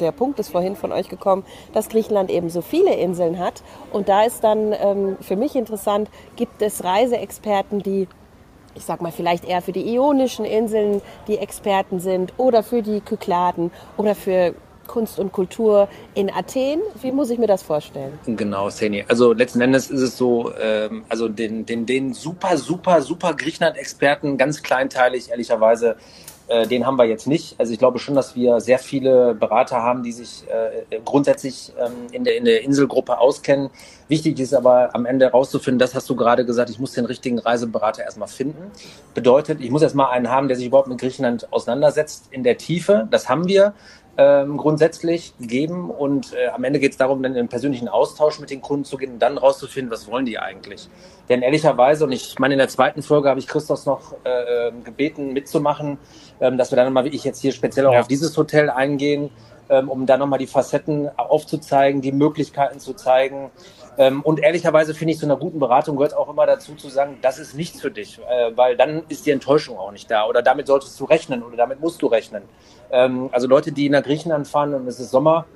der 0.00 0.12
Punkt 0.12 0.38
ist 0.38 0.50
vorhin 0.50 0.76
von 0.76 0.92
euch 0.92 1.08
gekommen, 1.08 1.44
dass 1.72 1.88
Griechenland 1.88 2.30
eben 2.30 2.48
so 2.48 2.62
viele 2.62 2.94
Inseln 2.94 3.38
hat. 3.38 3.62
Und 3.92 4.08
da 4.08 4.22
ist 4.22 4.42
dann 4.44 4.72
ähm, 4.72 5.16
für 5.20 5.36
mich 5.36 5.56
interessant, 5.56 6.08
gibt 6.36 6.62
es 6.62 6.84
Reiseexperten, 6.84 7.82
die 7.82 8.08
ich 8.76 8.84
sag 8.84 9.00
mal, 9.00 9.10
vielleicht 9.10 9.46
eher 9.46 9.62
für 9.62 9.72
die 9.72 9.94
ionischen 9.94 10.44
Inseln 10.44 11.00
die 11.28 11.38
Experten 11.38 11.98
sind 11.98 12.34
oder 12.36 12.62
für 12.62 12.82
die 12.82 13.00
Kykladen 13.00 13.70
oder 13.96 14.14
für 14.14 14.54
Kunst 14.86 15.18
und 15.18 15.32
Kultur 15.32 15.88
in 16.14 16.30
Athen. 16.30 16.80
Wie 17.00 17.12
muss 17.12 17.30
ich 17.30 17.38
mir 17.38 17.46
das 17.46 17.62
vorstellen? 17.62 18.18
Genau, 18.26 18.70
Seni. 18.70 19.04
Also 19.08 19.32
letzten 19.32 19.60
Endes 19.60 19.90
ist 19.90 20.00
es 20.00 20.16
so, 20.16 20.52
ähm, 20.60 21.04
also 21.08 21.28
den, 21.28 21.66
den, 21.66 21.86
den 21.86 22.14
super, 22.14 22.56
super, 22.56 23.02
super 23.02 23.34
Griechenland-Experten, 23.34 24.38
ganz 24.38 24.62
kleinteilig, 24.62 25.30
ehrlicherweise, 25.30 25.96
äh, 26.48 26.66
den 26.66 26.86
haben 26.86 26.96
wir 26.96 27.04
jetzt 27.04 27.26
nicht. 27.26 27.58
Also 27.58 27.72
ich 27.72 27.78
glaube 27.78 27.98
schon, 27.98 28.14
dass 28.14 28.36
wir 28.36 28.60
sehr 28.60 28.78
viele 28.78 29.34
Berater 29.34 29.82
haben, 29.82 30.02
die 30.02 30.12
sich 30.12 30.44
äh, 30.48 31.00
grundsätzlich 31.04 31.72
ähm, 31.78 31.92
in, 32.12 32.24
der, 32.24 32.36
in 32.36 32.44
der 32.44 32.62
Inselgruppe 32.62 33.18
auskennen. 33.18 33.70
Wichtig 34.08 34.38
ist 34.38 34.54
aber 34.54 34.94
am 34.94 35.06
Ende 35.06 35.26
herauszufinden, 35.26 35.80
das 35.80 35.94
hast 35.94 36.08
du 36.08 36.14
gerade 36.14 36.46
gesagt, 36.46 36.70
ich 36.70 36.78
muss 36.78 36.92
den 36.92 37.06
richtigen 37.06 37.40
Reiseberater 37.40 38.04
erstmal 38.04 38.28
finden. 38.28 38.70
Bedeutet, 39.14 39.60
ich 39.60 39.70
muss 39.70 39.82
erstmal 39.82 40.10
einen 40.12 40.30
haben, 40.30 40.46
der 40.46 40.56
sich 40.56 40.66
überhaupt 40.66 40.88
mit 40.88 40.98
Griechenland 40.98 41.52
auseinandersetzt 41.52 42.28
in 42.30 42.44
der 42.44 42.56
Tiefe. 42.58 43.08
Das 43.10 43.28
haben 43.28 43.48
wir 43.48 43.74
ähm, 44.18 44.56
grundsätzlich 44.56 45.34
geben 45.40 45.90
und 45.90 46.32
äh, 46.34 46.48
am 46.48 46.64
Ende 46.64 46.78
geht 46.78 46.92
es 46.92 46.96
darum, 46.96 47.22
dann 47.22 47.32
in 47.32 47.38
einen 47.38 47.48
persönlichen 47.48 47.88
Austausch 47.88 48.40
mit 48.40 48.50
den 48.50 48.62
Kunden 48.62 48.84
zu 48.84 48.96
gehen 48.96 49.14
und 49.14 49.18
dann 49.18 49.36
rauszufinden, 49.36 49.90
was 49.92 50.10
wollen 50.10 50.24
die 50.24 50.38
eigentlich. 50.38 50.88
Denn 51.28 51.42
ehrlicherweise, 51.42 52.04
und 52.04 52.12
ich 52.12 52.38
meine, 52.38 52.54
in 52.54 52.58
der 52.58 52.68
zweiten 52.68 53.02
Folge 53.02 53.28
habe 53.28 53.40
ich 53.40 53.46
Christos 53.46 53.84
noch 53.84 54.14
äh, 54.24 54.68
ähm, 54.68 54.84
gebeten 54.84 55.32
mitzumachen, 55.32 55.98
ähm, 56.40 56.56
dass 56.56 56.72
wir 56.72 56.76
dann 56.76 56.86
nochmal, 56.86 57.04
wie 57.04 57.14
ich 57.14 57.24
jetzt 57.24 57.40
hier 57.40 57.52
speziell 57.52 57.86
auch 57.86 57.92
ja. 57.92 58.00
auf 58.00 58.08
dieses 58.08 58.36
Hotel 58.36 58.70
eingehen, 58.70 59.30
ähm, 59.68 59.90
um 59.90 60.06
dann 60.06 60.20
nochmal 60.20 60.38
die 60.38 60.46
Facetten 60.46 61.10
aufzuzeigen, 61.18 62.00
die 62.00 62.12
Möglichkeiten 62.12 62.78
zu 62.78 62.94
zeigen, 62.94 63.50
ähm, 63.98 64.22
und 64.22 64.40
ehrlicherweise 64.40 64.94
finde 64.94 65.12
ich, 65.12 65.18
zu 65.18 65.26
einer 65.26 65.36
guten 65.36 65.58
Beratung 65.58 65.96
gehört 65.96 66.14
auch 66.14 66.28
immer 66.28 66.46
dazu 66.46 66.74
zu 66.74 66.88
sagen, 66.88 67.18
das 67.22 67.38
ist 67.38 67.54
nichts 67.54 67.80
für 67.80 67.90
dich, 67.90 68.18
äh, 68.18 68.56
weil 68.56 68.76
dann 68.76 69.04
ist 69.08 69.24
die 69.24 69.30
Enttäuschung 69.30 69.78
auch 69.78 69.90
nicht 69.90 70.10
da 70.10 70.26
oder 70.26 70.42
damit 70.42 70.66
solltest 70.66 71.00
du 71.00 71.04
rechnen 71.04 71.42
oder 71.42 71.56
damit 71.56 71.80
musst 71.80 72.02
du 72.02 72.06
rechnen. 72.06 72.42
Ähm, 72.90 73.28
also 73.32 73.46
Leute, 73.46 73.72
die 73.72 73.88
nach 73.88 74.02
Griechenland 74.02 74.48
fahren 74.48 74.74
und 74.74 74.86
es 74.86 75.00
ist 75.00 75.10
Sommer, 75.10 75.46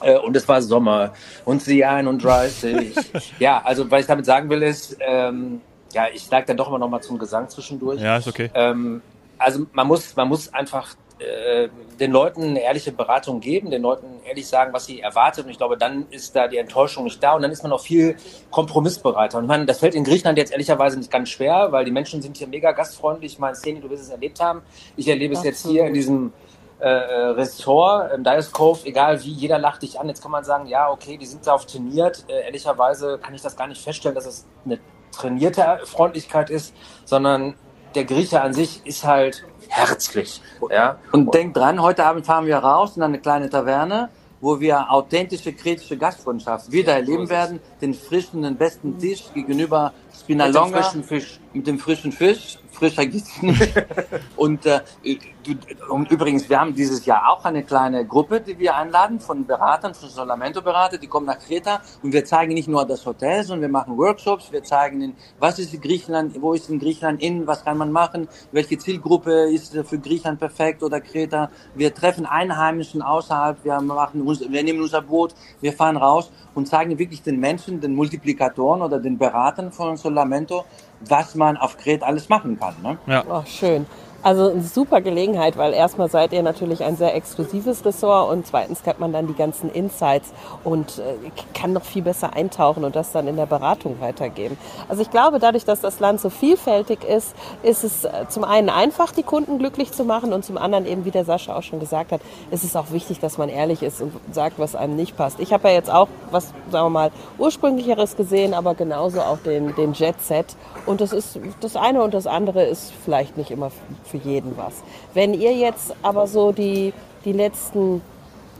äh, 0.00 0.18
und 0.18 0.36
es 0.36 0.46
war 0.48 0.62
Sommer 0.62 1.12
und 1.44 1.62
sie 1.62 1.84
31. 1.84 2.94
ja, 3.38 3.60
also 3.64 3.90
was 3.90 4.02
ich 4.02 4.06
damit 4.06 4.26
sagen 4.26 4.48
will 4.50 4.62
ist, 4.62 4.96
ähm, 5.00 5.60
ja, 5.92 6.06
ich 6.12 6.24
sage 6.24 6.46
dann 6.46 6.56
doch 6.56 6.68
immer 6.68 6.78
noch 6.78 6.88
mal 6.88 7.00
zum 7.00 7.18
Gesang 7.18 7.48
zwischendurch. 7.48 8.00
Ja, 8.00 8.18
ist 8.18 8.28
okay. 8.28 8.50
Ähm, 8.54 9.02
also 9.38 9.66
man 9.72 9.86
muss, 9.86 10.14
man 10.16 10.28
muss 10.28 10.52
einfach 10.52 10.94
äh, 11.18 11.68
den 11.98 12.12
Leuten 12.12 12.42
eine 12.42 12.62
ehrliche 12.62 12.92
Beratung 12.92 13.40
geben, 13.40 13.70
den 13.70 13.82
Leuten 13.82 14.06
ehrlich 14.24 14.46
sagen, 14.46 14.72
was 14.72 14.86
sie 14.86 15.00
erwartet. 15.00 15.46
Und 15.46 15.50
ich 15.50 15.58
glaube, 15.58 15.76
dann 15.76 16.06
ist 16.10 16.36
da 16.36 16.46
die 16.46 16.58
Enttäuschung 16.58 17.04
nicht 17.04 17.20
da 17.20 17.32
und 17.32 17.42
dann 17.42 17.50
ist 17.50 17.62
man 17.62 17.72
auch 17.72 17.80
viel 17.80 18.16
kompromissbereiter. 18.50 19.38
Und 19.38 19.44
ich 19.44 19.48
meine, 19.48 19.66
das 19.66 19.80
fällt 19.80 19.96
in 19.96 20.04
Griechenland 20.04 20.38
jetzt 20.38 20.52
ehrlicherweise 20.52 20.96
nicht 20.96 21.10
ganz 21.10 21.30
schwer, 21.30 21.72
weil 21.72 21.84
die 21.84 21.90
Menschen 21.90 22.22
sind 22.22 22.36
hier 22.36 22.46
mega 22.46 22.70
gastfreundlich. 22.70 23.32
Ich 23.32 23.38
meine, 23.40 23.56
Szene, 23.56 23.80
du 23.80 23.90
wirst 23.90 24.04
es 24.04 24.10
erlebt 24.10 24.40
haben. 24.40 24.62
Ich 24.96 25.08
erlebe 25.08 25.34
es 25.34 25.42
jetzt 25.42 25.66
hier 25.66 25.86
in 25.86 25.94
diesem 25.94 26.32
äh, 26.80 26.88
Ressort, 26.88 28.12
im 28.12 28.24
Dias 28.24 28.52
Cove, 28.52 28.80
egal 28.84 29.22
wie, 29.24 29.32
jeder 29.32 29.58
lacht 29.58 29.82
dich 29.82 29.98
an. 29.98 30.08
Jetzt 30.08 30.22
kann 30.22 30.30
man 30.30 30.44
sagen, 30.44 30.66
ja, 30.66 30.90
okay, 30.90 31.16
die 31.16 31.26
sind 31.26 31.46
darauf 31.46 31.66
trainiert. 31.66 32.24
Äh, 32.28 32.44
ehrlicherweise 32.44 33.18
kann 33.18 33.34
ich 33.34 33.42
das 33.42 33.56
gar 33.56 33.66
nicht 33.66 33.82
feststellen, 33.82 34.14
dass 34.14 34.26
es 34.26 34.46
eine 34.64 34.78
trainierte 35.10 35.80
Freundlichkeit 35.84 36.50
ist, 36.50 36.74
sondern 37.04 37.54
der 37.94 38.04
Grieche 38.04 38.40
an 38.40 38.52
sich 38.52 38.84
ist 38.86 39.04
halt 39.04 39.44
herzlich. 39.68 40.40
Ja? 40.70 40.98
Und 41.12 41.34
denk 41.34 41.54
dran, 41.54 41.82
heute 41.82 42.04
Abend 42.04 42.26
fahren 42.26 42.46
wir 42.46 42.58
raus 42.58 42.96
in 42.96 43.02
eine 43.02 43.18
kleine 43.18 43.50
Taverne, 43.50 44.10
wo 44.40 44.60
wir 44.60 44.90
authentische 44.90 45.52
kritische 45.52 45.96
Gastfreundschaft 45.96 46.70
wieder 46.70 46.92
erleben 46.92 47.28
werden. 47.28 47.60
Den 47.80 47.94
frischen, 47.94 48.42
den 48.42 48.56
besten 48.56 48.98
Tisch 48.98 49.24
gegenüber 49.34 49.92
Spinalonga. 50.16 50.66
Mit 50.66 50.74
dem 50.74 50.82
frischen 50.82 51.04
Fisch. 51.04 51.40
Mit 51.52 51.66
dem 51.66 51.78
frischen 51.78 52.12
Fisch 52.12 52.58
frischer 52.78 53.06
geht's 53.06 53.42
nicht. 53.42 53.74
und, 54.36 54.64
äh, 54.66 54.80
du, 55.02 55.54
und 55.90 56.10
übrigens, 56.10 56.48
wir 56.48 56.60
haben 56.60 56.74
dieses 56.74 57.04
Jahr 57.04 57.28
auch 57.30 57.44
eine 57.44 57.62
kleine 57.62 58.06
Gruppe, 58.06 58.40
die 58.40 58.58
wir 58.58 58.76
einladen 58.76 59.20
von 59.20 59.46
Beratern, 59.46 59.94
von 59.94 60.08
Solamento-Berater, 60.08 60.98
die 60.98 61.06
kommen 61.06 61.26
nach 61.26 61.38
Kreta 61.38 61.80
und 62.02 62.12
wir 62.12 62.24
zeigen 62.24 62.54
nicht 62.54 62.68
nur 62.68 62.84
das 62.86 63.04
Hotel, 63.04 63.42
sondern 63.42 63.62
wir 63.62 63.78
machen 63.78 63.98
Workshops, 63.98 64.52
wir 64.52 64.62
zeigen 64.62 65.00
ihnen, 65.00 65.16
was 65.38 65.58
ist 65.58 65.74
in 65.74 65.80
Griechenland, 65.80 66.40
wo 66.40 66.52
ist 66.52 66.70
in 66.70 66.78
Griechenland 66.78 67.22
in, 67.22 67.46
was 67.46 67.64
kann 67.64 67.78
man 67.78 67.92
machen, 67.92 68.28
welche 68.52 68.78
Zielgruppe 68.78 69.50
ist 69.50 69.76
für 69.84 69.98
Griechenland 69.98 70.38
perfekt 70.38 70.82
oder 70.82 71.00
Kreta. 71.00 71.50
Wir 71.74 71.94
treffen 71.94 72.26
Einheimischen 72.26 73.02
außerhalb, 73.02 73.64
wir 73.64 73.80
machen 73.80 74.22
uns, 74.22 74.40
wir 74.40 74.62
nehmen 74.62 74.80
unser 74.80 75.02
Boot, 75.02 75.34
wir 75.60 75.72
fahren 75.72 75.96
raus 75.96 76.30
und 76.54 76.66
zeigen 76.66 76.98
wirklich 76.98 77.22
den 77.22 77.40
Menschen, 77.40 77.80
den 77.80 77.94
Multiplikatoren 77.94 78.82
oder 78.82 78.98
den 78.98 79.18
Beratern 79.18 79.72
von 79.72 79.96
Solamento, 79.96 80.64
was 81.00 81.34
man 81.34 81.56
auf 81.56 81.76
Kreta 81.78 82.06
alles 82.06 82.28
machen 82.28 82.58
kann. 82.58 82.74
Ne? 82.82 82.98
Ja. 83.06 83.24
Oh, 83.28 83.42
schön. 83.46 83.86
Also 84.20 84.50
eine 84.50 84.62
super 84.62 85.00
Gelegenheit, 85.00 85.56
weil 85.56 85.72
erstmal 85.72 86.10
seid 86.10 86.32
ihr 86.32 86.42
natürlich 86.42 86.82
ein 86.82 86.96
sehr 86.96 87.14
exklusives 87.14 87.84
Ressort 87.84 88.32
und 88.32 88.48
zweitens 88.48 88.84
hat 88.84 88.98
man 88.98 89.12
dann 89.12 89.28
die 89.28 89.34
ganzen 89.34 89.70
Insights 89.70 90.32
und 90.64 90.98
äh, 90.98 91.30
kann 91.54 91.72
noch 91.72 91.84
viel 91.84 92.02
besser 92.02 92.34
eintauchen 92.34 92.84
und 92.84 92.96
das 92.96 93.12
dann 93.12 93.28
in 93.28 93.36
der 93.36 93.46
Beratung 93.46 94.00
weitergeben. 94.00 94.58
Also 94.88 95.02
ich 95.02 95.10
glaube, 95.12 95.38
dadurch, 95.38 95.64
dass 95.64 95.80
das 95.80 96.00
Land 96.00 96.20
so 96.20 96.30
vielfältig 96.30 97.04
ist, 97.04 97.32
ist 97.62 97.84
es 97.84 98.04
äh, 98.04 98.26
zum 98.28 98.42
einen 98.42 98.70
einfach, 98.70 99.12
die 99.12 99.22
Kunden 99.22 99.58
glücklich 99.58 99.92
zu 99.92 100.02
machen 100.02 100.32
und 100.32 100.44
zum 100.44 100.58
anderen 100.58 100.84
eben, 100.84 101.04
wie 101.04 101.12
der 101.12 101.24
Sascha 101.24 101.54
auch 101.54 101.62
schon 101.62 101.78
gesagt 101.78 102.10
hat, 102.10 102.20
ist 102.50 102.64
es 102.64 102.74
auch 102.74 102.90
wichtig, 102.90 103.20
dass 103.20 103.38
man 103.38 103.48
ehrlich 103.48 103.84
ist 103.84 104.00
und 104.00 104.12
sagt, 104.32 104.58
was 104.58 104.74
einem 104.74 104.96
nicht 104.96 105.16
passt. 105.16 105.38
Ich 105.38 105.52
habe 105.52 105.68
ja 105.68 105.74
jetzt 105.74 105.92
auch 105.92 106.08
was, 106.32 106.52
sagen 106.72 106.86
wir 106.86 106.90
mal, 106.90 107.10
ursprünglicheres 107.38 108.16
gesehen, 108.16 108.52
aber 108.52 108.74
genauso 108.74 109.20
auch 109.20 109.38
den, 109.38 109.76
den 109.76 109.92
Jet 109.92 110.20
Set 110.20 110.56
und 110.86 111.00
das 111.00 111.12
ist 111.12 111.38
das 111.60 111.76
eine 111.76 112.02
und 112.02 112.14
das 112.14 112.26
andere 112.26 112.64
ist 112.64 112.92
vielleicht 113.04 113.36
nicht 113.36 113.52
immer 113.52 113.70
für 114.08 114.18
jeden 114.18 114.56
was. 114.56 114.74
Wenn 115.14 115.34
ihr 115.34 115.54
jetzt 115.54 115.94
aber 116.02 116.26
so 116.26 116.52
die, 116.52 116.92
die 117.24 117.32
letzten 117.32 118.02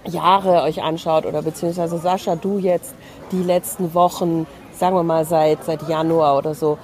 Jahre 0.05 0.63
euch 0.63 0.83
anschaut 0.83 1.27
oder 1.27 1.43
beziehungsweise 1.43 1.99
Sascha, 1.99 2.37
du 2.37 2.59
jetzt 2.59 2.95
die 3.33 3.43
letzten 3.43 3.95
Wochen, 3.95 4.47
sagen 4.73 4.95
wir 4.97 5.03
mal 5.03 5.25
seit, 5.25 5.65
seit 5.65 5.89
Januar 5.89 6.39
oder 6.39 6.55
so, 6.55 6.79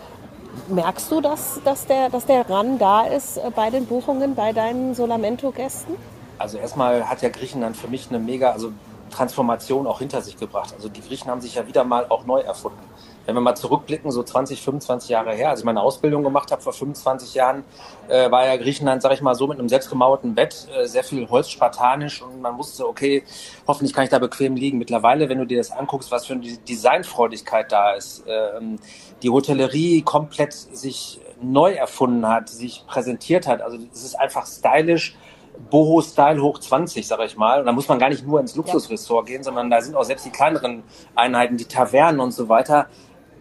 merkst 0.69 1.11
du, 1.11 1.21
dass, 1.21 1.61
dass, 1.65 1.87
der, 1.87 2.11
dass 2.11 2.27
der 2.27 2.49
Run 2.49 2.79
da 2.79 3.05
ist 3.05 3.39
äh, 3.39 3.51
bei 3.55 3.71
den 3.71 3.87
Buchungen, 3.87 4.35
bei 4.35 4.53
deinen 4.53 4.95
Solamento-Gästen? 4.95 5.95
Also 6.39 6.59
erstmal 6.59 7.09
hat 7.09 7.23
ja 7.23 7.29
Griechenland 7.29 7.77
für 7.77 7.89
mich 7.89 8.09
eine 8.09 8.19
mega 8.19 8.51
also 8.51 8.73
Transformation 9.11 9.87
auch 9.87 10.01
hinter 10.01 10.21
sich 10.21 10.37
gebracht. 10.37 10.75
Also 10.77 10.89
die 10.89 11.01
Griechen 11.01 11.31
haben 11.31 11.41
sich 11.41 11.55
ja 11.55 11.67
wieder 11.67 11.85
mal 11.85 12.07
auch 12.09 12.25
neu 12.27 12.41
erfunden 12.41 12.83
wenn 13.27 13.35
wir 13.35 13.41
mal 13.41 13.55
zurückblicken, 13.55 14.11
so 14.11 14.23
20, 14.23 14.63
25 14.63 15.11
Jahre 15.11 15.33
her, 15.33 15.51
als 15.51 15.61
ich 15.61 15.65
meine 15.65 15.81
Ausbildung 15.81 16.23
gemacht 16.23 16.51
habe 16.53 16.63
vor 16.63 16.73
25 16.73 17.35
Jahren, 17.35 17.65
äh, 18.09 18.31
war 18.31 18.47
ja 18.47 18.57
Griechenland, 18.57 19.03
sag 19.03 19.13
ich 19.13 19.23
mal, 19.23 19.35
so 19.35 19.47
mit 19.47 19.59
einem 19.59 19.69
selbstgemauerten 19.69 20.35
Bett, 20.35 20.69
äh, 20.77 20.87
sehr 20.87 21.05
viel 21.05 21.29
Holz, 21.29 21.51
spartanisch 21.51 22.23
und 22.23 22.41
man 22.41 22.59
wusste, 22.59 22.87
okay, 22.87 23.25
hoffentlich 23.67 23.95
kann 23.95 24.05
ich 24.05 24.11
da 24.11 24.19
bequem 24.19 24.57
liegen. 24.57 24.79
Mittlerweile, 24.79 25.29
wenn 25.29 25.39
du 25.39 25.47
dir 25.47 25.59
das 25.59 25.71
anguckst, 25.71 26.11
was 26.11 26.27
für 26.27 26.35
eine 26.35 26.43
Designfreudigkeit 26.43 27.73
da 27.73 27.93
ist, 27.93 28.25
ähm, 28.27 28.79
die 29.23 29.31
Hotellerie 29.31 30.03
komplett 30.03 30.53
sich 30.53 31.21
neu 31.41 31.73
erfunden 31.73 32.29
hat, 32.29 32.49
sich 32.49 32.85
präsentiert 32.87 33.47
hat, 33.47 33.63
also 33.63 33.79
es 33.93 34.05
ist 34.05 34.15
einfach 34.15 34.47
stylisch, 34.47 35.17
Boho-Style 35.71 36.43
hoch 36.43 36.59
20, 36.59 37.07
sag 37.07 37.21
ich 37.21 37.37
mal. 37.37 37.61
Und 37.61 37.67
da 37.67 37.73
muss 37.73 37.89
man 37.89 37.99
gar 37.99 38.09
nicht 38.09 38.27
nur 38.27 38.41
ins 38.41 38.57
Luxusressort 38.57 39.29
ja. 39.29 39.35
gehen, 39.35 39.45
sondern 39.45 39.71
da 39.71 39.81
sind 39.81 39.97
auch 39.97 40.05
selbst 40.05 40.27
die 40.27 40.31
kleineren 40.31 40.83
Einheiten, 41.15 41.57
die 41.57 41.65
Tavernen 41.65 42.21
und 42.21 42.33
so 42.33 42.49
weiter, 42.49 42.89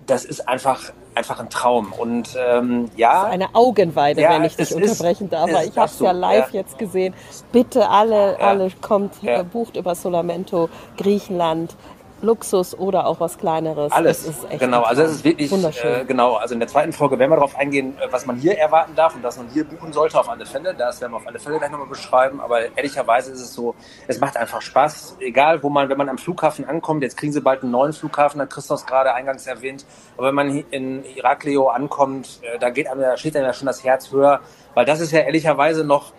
das 0.06 0.26
ist 0.26 0.48
einfach 0.48 0.92
einfach 1.16 1.40
ein 1.40 1.50
Traum. 1.50 1.94
Und 1.94 2.36
ähm, 2.38 2.90
ja. 2.96 3.24
eine 3.24 3.54
Augenweide, 3.54 4.22
ja, 4.22 4.32
wenn 4.32 4.44
ich 4.44 4.56
dich 4.56 4.74
unterbrechen 4.74 5.26
ist, 5.26 5.34
darf. 5.34 5.50
Ist, 5.50 5.70
ich 5.70 5.78
habe 5.78 5.88
es 5.88 6.00
ja 6.00 6.12
live 6.12 6.52
ja. 6.52 6.62
jetzt 6.62 6.78
gesehen. 6.78 7.14
Bitte 7.52 7.90
alle, 7.90 8.34
ja. 8.34 8.48
alle 8.48 8.70
kommt, 8.82 9.14
bucht 9.52 9.78
über 9.78 9.96
Solamento, 9.96 10.70
Griechenland. 10.98 11.76
Luxus 12.24 12.78
oder 12.78 13.06
auch 13.06 13.20
was 13.20 13.38
Kleineres. 13.38 13.92
Alles. 13.92 14.26
ist 14.26 14.50
echt 14.50 14.60
genau, 14.60 14.82
also 14.84 15.04
es 15.04 15.12
ist 15.12 15.24
wirklich 15.24 15.52
wunderschön. 15.52 16.02
Äh, 16.02 16.06
genau. 16.06 16.36
Also 16.36 16.54
in 16.54 16.60
der 16.60 16.70
zweiten 16.70 16.94
Folge 16.94 17.20
werden 17.20 17.32
wir 17.32 17.36
darauf 17.36 17.56
eingehen, 17.58 17.98
äh, 18.00 18.08
was 18.12 18.26
man 18.26 18.38
hier 18.38 18.58
erwarten 18.58 18.96
darf 18.96 19.16
und 19.16 19.24
was 19.24 19.38
man 19.38 19.48
hier 19.50 19.66
buchen 19.66 19.92
sollte 19.94 20.20
auf 20.20 20.30
alle 20.30 20.46
Fälle. 20.46 20.74
Das 20.74 21.02
werden 21.02 21.12
wir 21.12 21.18
auf 21.18 21.28
alle 21.28 21.40
Fälle 21.40 21.60
gleich 21.60 21.70
nochmal 21.70 21.88
beschreiben. 21.88 22.40
Aber 22.40 22.76
ehrlicherweise 22.76 23.32
ist 23.32 23.42
es 23.42 23.54
so, 23.54 23.76
es 24.08 24.20
macht 24.20 24.38
einfach 24.38 24.62
Spaß. 24.62 25.18
Egal, 25.20 25.62
wo 25.62 25.70
man, 25.70 25.90
wenn 25.90 25.98
man 25.98 26.10
am 26.10 26.18
Flughafen 26.18 26.66
ankommt, 26.66 27.04
jetzt 27.04 27.18
kriegen 27.18 27.34
sie 27.34 27.42
bald 27.42 27.62
einen 27.62 27.72
neuen 27.72 27.94
Flughafen, 27.94 28.42
hat 28.42 28.50
Christoph 28.50 28.86
gerade 28.86 29.14
eingangs 29.14 29.46
erwähnt. 29.46 29.86
Aber 30.18 30.28
wenn 30.28 30.36
man 30.36 30.64
in 30.72 31.04
Iraklio 31.16 31.68
ankommt, 31.68 32.40
äh, 32.42 32.58
da 32.58 32.70
geht 32.70 32.88
einem, 32.88 33.02
da 33.02 33.18
steht 33.18 33.36
einem 33.36 33.46
ja 33.46 33.54
schon 33.54 33.66
das 33.66 33.84
Herz 33.84 34.12
höher, 34.12 34.40
weil 34.74 34.86
das 34.86 35.02
ist 35.02 35.12
ja 35.12 35.20
ehrlicherweise 35.20 35.84
noch 35.84 36.14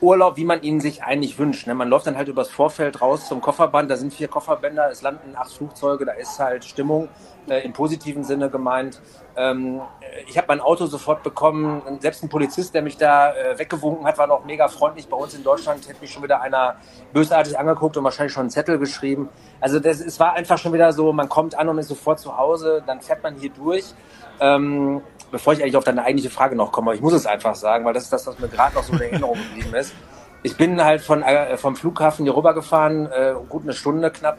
Urlaub, 0.00 0.36
wie 0.36 0.44
man 0.44 0.62
ihn 0.62 0.80
sich 0.80 1.02
eigentlich 1.02 1.38
wünscht. 1.38 1.66
Ne? 1.66 1.74
Man 1.74 1.88
läuft 1.88 2.06
dann 2.06 2.16
halt 2.16 2.28
übers 2.28 2.50
Vorfeld 2.50 3.00
raus 3.00 3.28
zum 3.28 3.40
Kofferband, 3.40 3.90
da 3.90 3.96
sind 3.96 4.12
vier 4.12 4.28
Kofferbänder, 4.28 4.90
es 4.90 5.02
landen 5.02 5.34
acht 5.36 5.52
Flugzeuge, 5.52 6.04
da 6.04 6.12
ist 6.12 6.38
halt 6.38 6.64
Stimmung 6.64 7.08
äh, 7.48 7.60
im 7.60 7.72
positiven 7.72 8.24
Sinne 8.24 8.50
gemeint. 8.50 9.00
Ähm, 9.36 9.80
ich 10.26 10.36
habe 10.38 10.48
mein 10.48 10.60
Auto 10.60 10.86
sofort 10.86 11.22
bekommen. 11.22 11.82
Selbst 12.00 12.22
ein 12.22 12.28
Polizist, 12.28 12.74
der 12.74 12.82
mich 12.82 12.96
da 12.96 13.32
äh, 13.34 13.58
weggewunken 13.58 14.06
hat, 14.06 14.18
war 14.18 14.26
noch 14.26 14.44
mega 14.44 14.68
freundlich. 14.68 15.08
Bei 15.08 15.16
uns 15.16 15.34
in 15.34 15.44
Deutschland 15.44 15.86
hätte 15.88 16.00
mich 16.00 16.12
schon 16.12 16.22
wieder 16.22 16.40
einer 16.40 16.76
bösartig 17.12 17.58
angeguckt 17.58 17.96
und 17.96 18.04
wahrscheinlich 18.04 18.32
schon 18.32 18.42
einen 18.42 18.50
Zettel 18.50 18.78
geschrieben. 18.78 19.28
Also 19.60 19.80
das, 19.80 20.00
es 20.00 20.18
war 20.18 20.34
einfach 20.34 20.58
schon 20.58 20.72
wieder 20.72 20.92
so, 20.92 21.12
man 21.12 21.28
kommt 21.28 21.56
an 21.56 21.68
und 21.68 21.78
ist 21.78 21.88
sofort 21.88 22.18
zu 22.18 22.36
Hause, 22.36 22.82
dann 22.86 23.00
fährt 23.00 23.22
man 23.22 23.36
hier 23.36 23.50
durch. 23.50 23.94
Ähm, 24.40 25.02
bevor 25.30 25.52
ich 25.52 25.62
eigentlich 25.62 25.76
auf 25.76 25.84
deine 25.84 26.04
eigentliche 26.04 26.30
Frage 26.30 26.56
noch 26.56 26.72
komme, 26.72 26.94
ich 26.94 27.00
muss 27.00 27.12
es 27.12 27.26
einfach 27.26 27.54
sagen, 27.54 27.84
weil 27.84 27.94
das 27.94 28.04
ist 28.04 28.12
das, 28.12 28.26
was 28.26 28.38
mir 28.38 28.48
gerade 28.48 28.74
noch 28.74 28.82
so 28.82 28.92
in 28.94 29.00
Erinnerung 29.00 29.38
geblieben 29.38 29.74
ist. 29.74 29.94
Ich 30.42 30.56
bin 30.56 30.82
halt 30.84 31.00
von, 31.00 31.22
äh, 31.22 31.56
vom 31.56 31.74
Flughafen 31.74 32.24
hier 32.24 32.36
rübergefahren, 32.36 33.06
äh, 33.06 33.34
gut 33.48 33.64
eine 33.64 33.72
Stunde 33.72 34.10
knapp. 34.10 34.38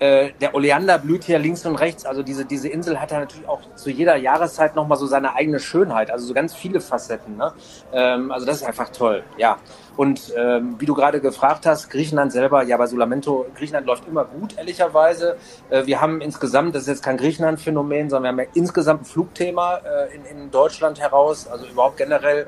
Äh, 0.00 0.32
der 0.40 0.54
Oleander 0.54 0.98
blüht 0.98 1.24
hier 1.24 1.38
links 1.38 1.66
und 1.66 1.76
rechts. 1.76 2.06
Also 2.06 2.22
diese, 2.22 2.46
diese 2.46 2.68
Insel 2.68 2.98
hat 2.98 3.10
ja 3.10 3.20
natürlich 3.20 3.46
auch 3.46 3.60
zu 3.74 3.90
jeder 3.90 4.16
Jahreszeit 4.16 4.74
nochmal 4.74 4.96
so 4.96 5.06
seine 5.06 5.34
eigene 5.34 5.60
Schönheit. 5.60 6.10
Also 6.10 6.26
so 6.26 6.32
ganz 6.32 6.54
viele 6.54 6.80
Facetten. 6.80 7.36
Ne? 7.36 7.52
Ähm, 7.92 8.32
also 8.32 8.46
das 8.46 8.56
ist 8.56 8.62
einfach 8.62 8.88
toll, 8.88 9.22
ja. 9.36 9.58
Und 9.98 10.32
ähm, 10.38 10.76
wie 10.78 10.86
du 10.86 10.94
gerade 10.94 11.20
gefragt 11.20 11.66
hast, 11.66 11.90
Griechenland 11.90 12.32
selber, 12.32 12.62
ja 12.62 12.78
bei 12.78 12.86
Solamento, 12.86 13.44
Griechenland 13.54 13.86
läuft 13.86 14.08
immer 14.08 14.24
gut, 14.24 14.56
ehrlicherweise. 14.56 15.36
Äh, 15.68 15.84
wir 15.84 16.00
haben 16.00 16.22
insgesamt, 16.22 16.74
das 16.74 16.82
ist 16.82 16.88
jetzt 16.88 17.02
kein 17.02 17.18
Griechenland-Phänomen, 17.18 18.08
sondern 18.08 18.36
wir 18.36 18.44
haben 18.44 18.48
ja 18.48 18.54
insgesamt 18.54 19.02
ein 19.02 19.04
Flugthema 19.04 19.76
äh, 19.84 20.14
in, 20.14 20.24
in 20.24 20.50
Deutschland 20.50 20.98
heraus, 20.98 21.46
also 21.46 21.66
überhaupt 21.66 21.98
generell, 21.98 22.46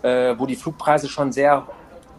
äh, 0.00 0.34
wo 0.38 0.46
die 0.46 0.56
Flugpreise 0.56 1.08
schon 1.08 1.32
sehr 1.32 1.66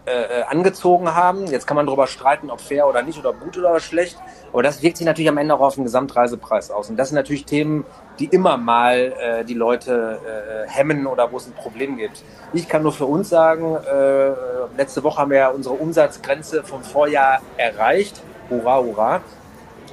äh, 0.06 0.44
angezogen 0.44 1.14
haben. 1.14 1.48
Jetzt 1.48 1.68
kann 1.68 1.76
man 1.76 1.86
darüber 1.86 2.08
streiten, 2.08 2.50
ob 2.50 2.62
fair 2.62 2.88
oder 2.88 3.02
nicht 3.02 3.20
oder 3.20 3.34
gut 3.34 3.58
oder 3.58 3.80
schlecht. 3.80 4.18
Aber 4.52 4.64
das 4.64 4.82
wirkt 4.82 4.98
sich 4.98 5.06
natürlich 5.06 5.30
am 5.30 5.38
Ende 5.38 5.54
auch 5.54 5.62
auf 5.62 5.76
den 5.76 5.84
Gesamtreisepreis 5.84 6.72
aus. 6.72 6.90
Und 6.90 6.98
das 6.98 7.10
sind 7.10 7.16
natürlich 7.16 7.46
Themen, 7.46 7.86
die 8.20 8.26
immer 8.26 8.58
mal 8.58 9.14
äh, 9.20 9.44
die 9.44 9.54
Leute 9.54 10.20
äh, 10.26 10.70
hemmen 10.70 11.08
oder 11.08 11.32
wo 11.32 11.38
es 11.38 11.48
ein 11.48 11.54
Problem 11.54 11.98
gibt. 11.98 12.24
Ich 12.54 12.70
kann 12.70 12.84
nur 12.84 12.94
für 12.94 13.06
uns 13.06 13.30
sagen, 13.30 13.76
äh, 13.76 14.32
letzte 14.78 15.04
Woche 15.04 15.22
haben 15.22 15.32
wir 15.32 15.38
ja 15.38 15.50
unsere 15.50 15.76
Umsatzgrenze 15.76 16.64
vom 16.64 16.84
Vorjahr 16.84 17.42
erreicht. 17.58 18.22
Hurra, 18.50 18.80
hurra. 18.80 19.22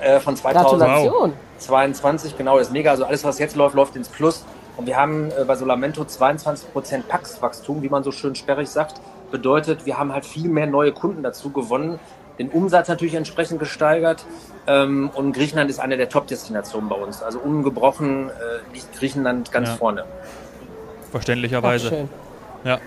Äh, 0.01 0.21
von 0.21 0.37
2022, 0.37 2.37
genau, 2.37 2.59
das 2.59 2.69
ist 2.69 2.73
mega. 2.73 2.91
Also 2.91 3.05
alles, 3.05 3.25
was 3.25 3.39
jetzt 3.39 3.57
läuft, 3.57 3.75
läuft 3.75 3.97
ins 3.97 4.09
Plus. 4.09 4.45
Und 4.77 4.87
wir 4.87 4.97
haben 4.97 5.31
äh, 5.31 5.45
bei 5.45 5.57
Solamento 5.57 6.03
22% 6.03 7.03
Pax-Wachstum, 7.09 7.83
wie 7.83 7.89
man 7.89 8.03
so 8.03 8.11
schön 8.11 8.35
sperrig 8.35 8.69
sagt. 8.69 9.01
Bedeutet, 9.33 9.87
wir 9.87 9.99
haben 9.99 10.13
halt 10.13 10.25
viel 10.25 10.49
mehr 10.49 10.67
neue 10.67 10.93
Kunden 10.93 11.23
dazu 11.23 11.51
gewonnen, 11.51 11.99
den 12.39 12.51
Umsatz 12.51 12.89
natürlich 12.89 13.15
entsprechend 13.15 13.59
gesteigert. 13.59 14.25
Ähm, 14.67 15.11
und 15.15 15.33
Griechenland 15.33 15.71
ist 15.71 15.81
eine 15.81 15.97
der 15.97 16.09
Top-Destinationen 16.09 16.89
bei 16.89 16.97
uns. 16.97 17.23
Also 17.23 17.41
ungebrochen 17.41 18.29
äh, 18.29 18.73
liegt 18.73 18.93
Griechenland 18.93 19.51
ganz 19.51 19.71
ja. 19.71 19.77
vorne. 19.77 20.05
Verständlicherweise. 21.11 22.09
Ja. 22.65 22.79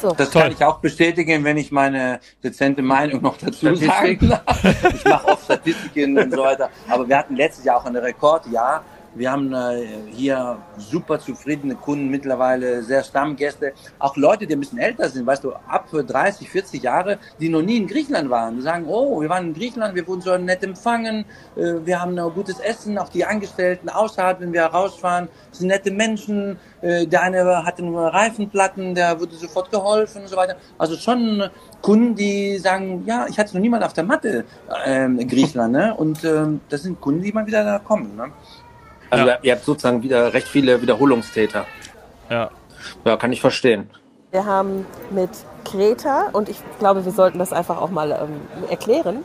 So. 0.00 0.10
Das 0.10 0.30
Toll. 0.30 0.42
kann 0.42 0.52
ich 0.52 0.62
auch 0.62 0.78
bestätigen, 0.78 1.42
wenn 1.44 1.56
ich 1.56 1.72
meine 1.72 2.20
dezente 2.44 2.82
Meinung 2.82 3.22
noch 3.22 3.38
dazu 3.38 3.74
sagen 3.74 4.28
darf. 4.28 4.64
Ich 4.94 5.04
mache 5.04 5.28
oft 5.28 5.44
Statistiken 5.44 6.18
und 6.18 6.32
so 6.32 6.42
weiter. 6.42 6.68
Aber 6.88 7.08
wir 7.08 7.16
hatten 7.16 7.34
letztes 7.36 7.64
Jahr 7.64 7.78
auch 7.78 7.86
ein 7.86 7.96
Rekordjahr 7.96 8.84
wir 9.16 9.32
haben 9.32 9.52
äh, 9.52 9.86
hier 10.12 10.58
super 10.76 11.18
zufriedene 11.18 11.74
Kunden 11.74 12.08
mittlerweile, 12.08 12.82
sehr 12.82 13.02
Stammgäste, 13.02 13.72
auch 13.98 14.16
Leute, 14.16 14.46
die 14.46 14.54
ein 14.54 14.60
bisschen 14.60 14.78
älter 14.78 15.08
sind, 15.08 15.26
weißt 15.26 15.44
du, 15.44 15.52
ab 15.52 15.88
30, 15.90 16.48
40 16.48 16.82
Jahre, 16.82 17.18
die 17.40 17.48
noch 17.48 17.62
nie 17.62 17.78
in 17.78 17.86
Griechenland 17.86 18.30
waren. 18.30 18.56
Die 18.56 18.62
sagen, 18.62 18.86
oh, 18.88 19.20
wir 19.20 19.28
waren 19.28 19.48
in 19.48 19.54
Griechenland, 19.54 19.94
wir 19.94 20.06
wurden 20.06 20.20
so 20.20 20.36
nett 20.36 20.62
empfangen, 20.62 21.24
äh, 21.56 21.74
wir 21.84 22.00
haben 22.00 22.16
gutes 22.34 22.58
Essen, 22.58 22.98
auch 22.98 23.08
die 23.08 23.24
Angestellten 23.24 23.88
außerhalb, 23.88 24.40
wenn 24.40 24.52
wir 24.52 24.64
rausfahren, 24.64 25.28
sind 25.50 25.68
nette 25.68 25.90
Menschen. 25.90 26.58
Äh, 26.82 27.06
der 27.06 27.22
eine 27.22 27.64
hatte 27.64 27.82
nur 27.84 28.06
Reifenplatten, 28.08 28.94
der 28.94 29.18
wurde 29.18 29.34
sofort 29.34 29.70
geholfen 29.70 30.22
und 30.22 30.28
so 30.28 30.36
weiter. 30.36 30.56
Also 30.78 30.96
schon 30.96 31.48
Kunden, 31.80 32.14
die 32.14 32.58
sagen, 32.58 33.04
ja, 33.06 33.26
ich 33.28 33.38
hatte 33.38 33.54
noch 33.54 33.60
niemand 33.60 33.84
auf 33.84 33.92
der 33.92 34.04
Matte 34.04 34.44
ähm, 34.84 35.18
in 35.18 35.28
Griechenland, 35.28 35.72
ne? 35.72 35.94
Und 35.94 36.24
ähm, 36.24 36.60
das 36.68 36.82
sind 36.82 37.00
Kunden, 37.00 37.22
die 37.22 37.32
mal 37.32 37.46
wieder 37.46 37.64
da 37.64 37.78
kommen, 37.78 38.16
ne? 38.16 38.32
Also 39.10 39.26
ja. 39.26 39.38
ihr 39.42 39.52
habt 39.52 39.64
sozusagen 39.64 40.02
wieder 40.02 40.32
recht 40.32 40.48
viele 40.48 40.82
Wiederholungstäter. 40.82 41.66
Ja. 42.30 42.50
Ja, 43.04 43.16
kann 43.16 43.32
ich 43.32 43.40
verstehen. 43.40 43.90
Wir 44.30 44.44
haben 44.44 44.86
mit 45.10 45.30
Kreta, 45.64 46.28
und 46.32 46.48
ich 46.48 46.58
glaube, 46.78 47.04
wir 47.04 47.12
sollten 47.12 47.38
das 47.38 47.52
einfach 47.52 47.80
auch 47.80 47.90
mal 47.90 48.10
ähm, 48.12 48.68
erklären, 48.68 49.24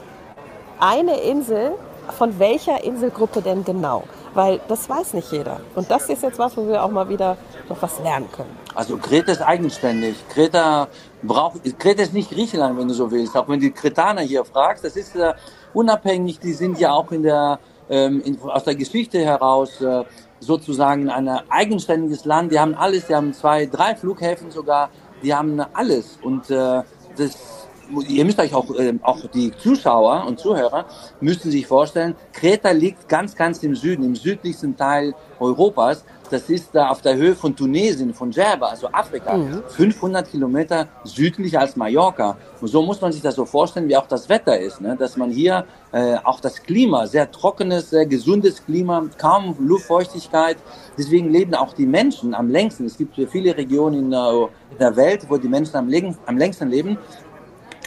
eine 0.79 1.19
Insel, 1.21 1.73
von 2.17 2.39
welcher 2.39 2.83
Inselgruppe 2.83 3.41
denn 3.41 3.63
genau? 3.63 4.03
Weil 4.33 4.59
das 4.67 4.89
weiß 4.89 5.13
nicht 5.13 5.31
jeder. 5.31 5.59
Und 5.75 5.91
das 5.91 6.09
ist 6.09 6.23
jetzt 6.23 6.39
was, 6.39 6.55
wo 6.55 6.67
wir 6.67 6.83
auch 6.83 6.89
mal 6.89 7.09
wieder 7.09 7.37
noch 7.69 7.81
was 7.81 7.99
lernen 7.99 8.29
können. 8.31 8.57
Also 8.73 8.97
Kreta 8.97 9.31
ist 9.33 9.41
eigenständig. 9.41 10.15
Kreta 10.29 10.87
braucht, 11.21 11.61
Kreta 11.77 12.03
ist 12.03 12.13
nicht 12.13 12.31
Griechenland, 12.31 12.79
wenn 12.79 12.87
du 12.87 12.93
so 12.93 13.11
willst. 13.11 13.35
Auch 13.35 13.47
wenn 13.47 13.59
du 13.59 13.65
die 13.65 13.71
Kretaner 13.71 14.21
hier 14.21 14.45
fragst, 14.45 14.83
das 14.85 14.95
ist 14.95 15.15
äh, 15.15 15.33
unabhängig. 15.73 16.39
Die 16.39 16.53
sind 16.53 16.79
ja 16.79 16.93
auch 16.93 17.11
in 17.11 17.23
der 17.23 17.59
ähm, 17.91 18.21
in, 18.25 18.41
aus 18.41 18.63
der 18.63 18.75
Geschichte 18.75 19.19
heraus 19.19 19.79
äh, 19.81 20.03
sozusagen 20.39 21.09
ein 21.09 21.27
eigenständiges 21.49 22.25
Land. 22.25 22.51
Die 22.51 22.59
haben 22.59 22.73
alles, 22.73 23.05
die 23.05 23.13
haben 23.13 23.33
zwei, 23.33 23.67
drei 23.67 23.95
Flughäfen 23.95 24.49
sogar. 24.49 24.89
die 25.21 25.33
haben 25.33 25.59
alles. 25.73 26.17
Und 26.23 26.49
äh, 26.49 26.81
das, 27.17 27.67
ihr 28.07 28.25
müsst 28.25 28.39
euch 28.39 28.53
auch, 28.53 28.73
äh, 28.75 28.93
auch 29.03 29.19
die 29.33 29.51
Zuschauer 29.55 30.25
und 30.27 30.39
Zuhörer 30.39 30.85
müssen 31.19 31.51
sich 31.51 31.67
vorstellen, 31.67 32.15
Kreta 32.33 32.71
liegt 32.71 33.07
ganz, 33.07 33.35
ganz 33.35 33.61
im 33.63 33.75
Süden, 33.75 34.03
im 34.03 34.15
südlichsten 34.15 34.75
Teil 34.75 35.13
Europas. 35.39 36.03
Das 36.31 36.49
ist 36.49 36.69
da 36.73 36.87
auf 36.87 37.01
der 37.01 37.15
Höhe 37.15 37.35
von 37.35 37.53
Tunesien, 37.55 38.13
von 38.13 38.31
Djerba, 38.31 38.67
also 38.67 38.87
Afrika, 38.91 39.35
Mhm. 39.35 39.63
500 39.67 40.31
Kilometer 40.31 40.87
südlicher 41.03 41.59
als 41.59 41.75
Mallorca. 41.75 42.37
Und 42.61 42.69
so 42.69 42.81
muss 42.81 43.01
man 43.01 43.11
sich 43.11 43.21
das 43.21 43.35
so 43.35 43.45
vorstellen, 43.45 43.89
wie 43.89 43.97
auch 43.97 44.07
das 44.07 44.29
Wetter 44.29 44.57
ist, 44.57 44.79
ne? 44.79 44.95
dass 44.97 45.17
man 45.17 45.29
hier 45.31 45.65
äh, 45.91 46.15
auch 46.23 46.39
das 46.39 46.63
Klima, 46.63 47.05
sehr 47.05 47.29
trockenes, 47.29 47.89
sehr 47.89 48.05
gesundes 48.05 48.63
Klima, 48.65 49.03
kaum 49.17 49.55
Luftfeuchtigkeit. 49.59 50.57
Deswegen 50.97 51.29
leben 51.29 51.53
auch 51.53 51.73
die 51.73 51.85
Menschen 51.85 52.33
am 52.33 52.49
längsten. 52.49 52.85
Es 52.85 52.97
gibt 52.97 53.15
viele 53.29 53.57
Regionen 53.57 53.99
in 53.99 54.11
der, 54.11 54.49
in 54.71 54.77
der 54.77 54.95
Welt, 54.95 55.25
wo 55.27 55.37
die 55.37 55.49
Menschen 55.49 55.75
am, 55.75 55.89
am 56.25 56.37
längsten 56.37 56.69
leben. 56.69 56.97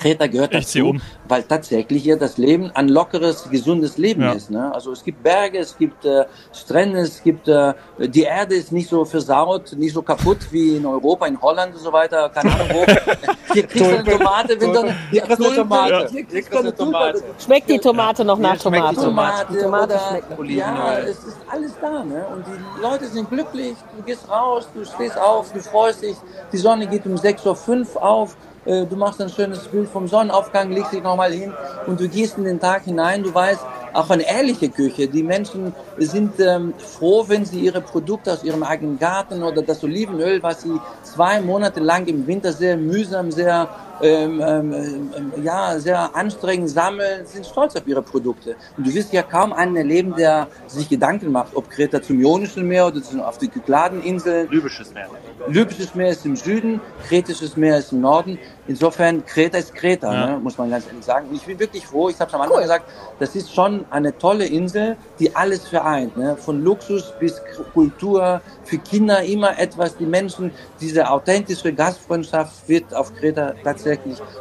Kreta 0.04 0.26
gehört 0.26 0.52
dazu, 0.52 0.90
um. 0.90 1.00
weil 1.26 1.44
tatsächlich 1.44 2.02
hier 2.02 2.18
das 2.18 2.36
Leben 2.36 2.70
ein 2.74 2.90
lockeres, 2.90 3.48
gesundes 3.50 3.96
Leben 3.96 4.20
Ja. 4.20 4.32
ist. 4.32 4.50
Ne? 4.50 4.70
Also 4.74 4.92
es 4.92 5.02
gibt 5.02 5.22
Berge, 5.22 5.58
es 5.58 5.78
gibt 5.78 6.04
äh, 6.04 6.26
Strände, 6.52 6.98
es 6.98 7.22
gibt 7.22 7.48
äh, 7.48 7.72
die 7.98 8.24
Erde 8.24 8.54
ist 8.54 8.70
nicht 8.70 8.90
so 8.90 9.06
versaut, 9.06 9.72
nicht 9.72 9.94
so 9.94 10.02
kaputt 10.02 10.40
wie 10.50 10.76
in 10.76 10.84
Europa, 10.84 11.26
in 11.26 11.40
Holland 11.40 11.74
und 11.74 11.80
so 11.80 11.90
weiter. 11.90 12.28
Keine 12.28 12.52
Ahnung 12.52 12.68
wo. 12.74 12.84
Hier 13.54 13.66
kriegst 13.66 13.80
du 13.80 13.96
eine 13.96 14.04
Tomate, 14.04 14.60
wenn 14.60 14.72
du 14.74 14.80
eine 14.80 14.96
Hier 15.10 15.22
kriegst 15.22 15.40
du 15.40 15.46
eine 15.46 15.56
Tomate. 15.56 16.08
Hier 16.10 16.24
kriegst 16.24 16.52
du 16.52 16.58
eine. 16.58 17.14
Schmeckt 17.42 17.70
die 17.70 17.78
Tomate 17.78 18.24
noch 18.26 18.38
nach 18.38 18.52
Hier 18.52 18.60
schmeckt 18.60 18.90
die 18.90 18.96
Tomate? 18.96 19.46
Tomate. 19.46 19.52
Die 19.52 19.58
Tomate 19.58 20.22
oder. 20.36 20.50
Ja, 20.50 20.98
es 20.98 21.24
ist 21.24 21.38
alles 21.50 21.72
da, 21.80 22.04
ne? 22.04 22.26
Und 22.30 22.44
die 22.46 22.82
Leute 22.82 23.06
sind 23.06 23.30
glücklich, 23.30 23.74
du 23.96 24.02
gehst 24.02 24.28
raus, 24.28 24.68
du 24.74 24.84
stehst 24.84 25.16
auf, 25.16 25.50
du 25.52 25.60
freust 25.60 26.02
dich, 26.02 26.16
die 26.52 26.58
Sonne 26.58 26.86
geht 26.88 27.06
um 27.06 27.14
6.05 27.14 27.94
Uhr 27.94 28.02
auf, 28.02 28.36
äh, 28.64 28.86
du 28.86 28.96
machst 28.96 29.20
ein 29.20 29.28
schönes 29.28 29.66
Bild 29.68 29.88
vom 29.88 30.08
Sonnenaufgang, 30.08 30.70
legst 30.70 30.92
dich 30.92 31.02
nochmal 31.02 31.32
hin 31.32 31.52
und 31.86 32.00
du 32.00 32.08
gehst 32.08 32.38
in 32.38 32.44
den 32.44 32.60
Tag 32.60 32.84
hinein, 32.84 33.22
du 33.22 33.34
weißt, 33.34 33.60
auch 33.94 34.10
eine 34.10 34.28
ehrliche 34.28 34.68
Küche. 34.68 35.06
Die 35.06 35.22
Menschen 35.22 35.72
sind 35.98 36.40
ähm, 36.40 36.74
froh, 36.78 37.24
wenn 37.28 37.44
sie 37.44 37.60
ihre 37.60 37.80
Produkte 37.80 38.32
aus 38.32 38.42
ihrem 38.42 38.62
eigenen 38.62 38.98
Garten 38.98 39.42
oder 39.42 39.62
das 39.62 39.82
Olivenöl, 39.84 40.42
was 40.42 40.62
sie 40.62 40.80
zwei 41.02 41.40
Monate 41.40 41.80
lang 41.80 42.06
im 42.06 42.26
Winter 42.26 42.52
sehr 42.52 42.76
mühsam, 42.76 43.30
sehr 43.30 43.68
ähm, 44.02 44.40
ähm, 44.40 44.72
ähm, 45.16 45.32
ja, 45.42 45.78
sehr 45.78 46.14
anstrengend 46.14 46.70
sammeln, 46.70 47.26
sind 47.26 47.46
stolz 47.46 47.76
auf 47.76 47.86
ihre 47.86 48.02
Produkte. 48.02 48.56
Und 48.76 48.86
du 48.86 48.94
wirst 48.94 49.12
ja 49.12 49.22
kaum 49.22 49.52
einen 49.52 49.76
erleben, 49.76 50.14
der 50.16 50.48
sich 50.66 50.88
Gedanken 50.88 51.30
macht, 51.32 51.54
ob 51.54 51.70
Kreta 51.70 52.02
zum 52.02 52.20
Ionischen 52.20 52.66
Meer 52.66 52.86
oder 52.86 53.02
zum, 53.02 53.20
auf 53.20 53.38
die 53.38 53.48
Kykladeninseln. 53.48 54.48
Lübisches 54.50 54.92
Meer. 54.92 55.08
Lybisches 55.48 55.94
Meer 55.94 56.10
ist 56.10 56.24
im 56.26 56.36
Süden, 56.36 56.80
Kretisches 57.08 57.56
Meer 57.56 57.78
ist 57.78 57.92
im 57.92 58.00
Norden. 58.00 58.38
Insofern, 58.66 59.24
Kreta 59.26 59.58
ist 59.58 59.74
Kreta, 59.74 60.12
Ja. 60.12 60.26
ne, 60.26 60.38
muss 60.38 60.56
man 60.58 60.70
ganz 60.70 60.86
ehrlich 60.86 61.04
sagen. 61.04 61.28
Und 61.28 61.36
ich 61.36 61.42
bin 61.44 61.58
wirklich 61.58 61.86
froh, 61.86 62.08
ich 62.08 62.18
habe 62.18 62.28
es 62.28 62.34
am 62.34 62.40
Anfang 62.40 62.62
gesagt, 62.62 62.90
das 63.18 63.36
ist 63.36 63.54
schon 63.54 63.84
eine 63.90 64.16
tolle 64.16 64.46
Insel, 64.46 64.96
die 65.18 65.34
alles 65.36 65.68
vereint. 65.68 66.16
Ne? 66.16 66.36
Von 66.36 66.64
Luxus 66.64 67.12
bis 67.20 67.40
Kultur, 67.74 68.40
für 68.64 68.78
Kinder 68.78 69.22
immer 69.22 69.58
etwas. 69.58 69.96
Die 69.96 70.06
Menschen, 70.06 70.50
diese 70.80 71.10
authentische 71.10 71.72
Gastfreundschaft 71.72 72.66
wird 72.66 72.94
auf 72.94 73.14
Kreta 73.14 73.52
tatsächlich 73.62 73.83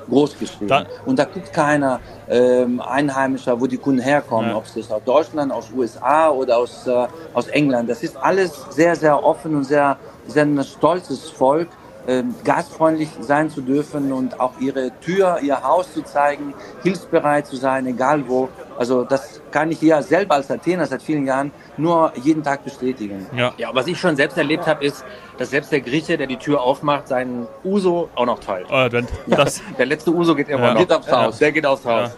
groß 0.09 0.37
geschrieben. 0.39 0.67
Da- 0.67 0.85
Und 1.05 1.19
da 1.19 1.25
guckt 1.25 1.51
keiner 1.53 1.99
ähm, 2.29 2.79
Einheimischer, 2.81 3.59
wo 3.59 3.67
die 3.67 3.77
Kunden 3.77 4.01
herkommen, 4.01 4.51
Ja. 4.51 4.55
ob 4.57 4.65
es 4.65 4.75
ist 4.77 4.91
aus 4.91 5.01
Deutschland, 5.05 5.51
aus 5.51 5.69
USA 5.75 6.29
oder 6.29 6.57
aus, 6.57 6.87
äh, 6.87 7.07
aus 7.33 7.47
England. 7.47 7.89
Das 7.89 8.01
ist 8.03 8.15
alles 8.17 8.51
sehr, 8.69 8.95
sehr 8.95 9.23
offen 9.23 9.55
und 9.55 9.63
sehr, 9.65 9.97
sehr 10.27 10.43
ein 10.43 10.63
stolzes 10.63 11.29
Volk, 11.29 11.67
ähm, 12.07 12.35
gastfreundlich 12.43 13.09
sein 13.21 13.49
zu 13.49 13.61
dürfen 13.61 14.11
und 14.11 14.39
auch 14.39 14.53
ihre 14.59 14.91
Tür, 14.99 15.39
ihr 15.41 15.63
Haus 15.63 15.93
zu 15.93 16.01
zeigen, 16.03 16.53
hilfsbereit 16.81 17.45
zu 17.47 17.55
sein, 17.55 17.85
egal 17.87 18.27
wo. 18.27 18.49
Also 18.77 19.03
das 19.03 19.41
kann 19.51 19.71
ich 19.71 19.79
hier 19.79 20.01
selber 20.01 20.35
als 20.35 20.49
Athener 20.49 20.85
seit 20.85 21.01
vielen 21.01 21.25
Jahren 21.25 21.51
nur 21.77 22.11
jeden 22.21 22.43
Tag 22.43 22.63
bestätigen. 22.63 23.25
Ja. 23.35 23.53
Ja, 23.57 23.69
was 23.73 23.87
ich 23.87 23.99
schon 23.99 24.15
selbst 24.15 24.37
erlebt 24.37 24.65
habe, 24.67 24.83
ist, 24.85 25.03
dass 25.37 25.49
selbst 25.49 25.71
der 25.71 25.81
Grieche, 25.81 26.17
der 26.17 26.27
die 26.27 26.37
Tür 26.37 26.61
aufmacht, 26.61 27.07
seinen 27.07 27.47
Uso 27.63 28.09
auch 28.15 28.25
noch 28.25 28.39
teilt. 28.39 28.67
Oh, 28.69 28.87
wenn- 28.91 29.07
das, 29.27 29.61
Der 29.77 29.85
letzte 29.85 30.11
Uso 30.11 30.35
geht 30.35 30.49
immer 30.49 30.67
Ja. 30.67 30.73
noch. 30.73 30.79
Geht 30.81 30.93
aufs 30.93 31.11
Haus. 31.11 31.37
Der 31.39 31.51
geht 31.51 31.65
aufs 31.65 31.85
Haus. 31.85 32.11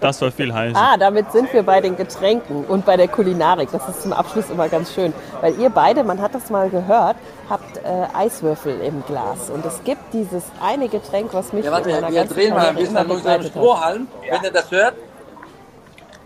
das 0.00 0.18
soll 0.18 0.30
viel 0.30 0.52
heißen. 0.52 0.76
Ah, 0.76 0.96
damit 0.98 1.30
sind 1.32 1.52
wir 1.52 1.62
bei 1.62 1.80
den 1.80 1.96
Getränken 1.96 2.64
und 2.64 2.84
bei 2.84 2.96
der 2.96 3.08
Kulinarik. 3.08 3.70
Das 3.72 3.88
ist 3.88 4.02
zum 4.02 4.12
Abschluss 4.12 4.50
immer 4.50 4.68
ganz 4.68 4.92
schön. 4.92 5.12
Weil 5.40 5.58
ihr 5.58 5.70
beide, 5.70 6.04
man 6.04 6.20
hat 6.20 6.34
das 6.34 6.50
mal 6.50 6.68
gehört, 6.70 7.16
habt 7.48 7.78
äh, 7.78 7.80
Eiswürfel 8.14 8.80
im 8.82 9.02
Glas. 9.06 9.50
Und 9.50 9.64
es 9.64 9.82
gibt 9.84 10.12
dieses 10.12 10.44
eine 10.62 10.88
Getränk, 10.88 11.32
was 11.32 11.52
mich 11.52 11.64
Ja, 11.64 11.72
warte, 11.72 11.88
wir 11.90 12.24
drehen 12.24 12.54
mal 12.54 12.68
ein 12.68 12.76
bisschen 12.76 12.96
an 12.96 13.10
unserem. 13.10 13.42
Strohhalm, 13.42 14.06
wenn 14.28 14.42
ihr 14.44 14.50
das 14.52 14.70
hört. 14.70 14.94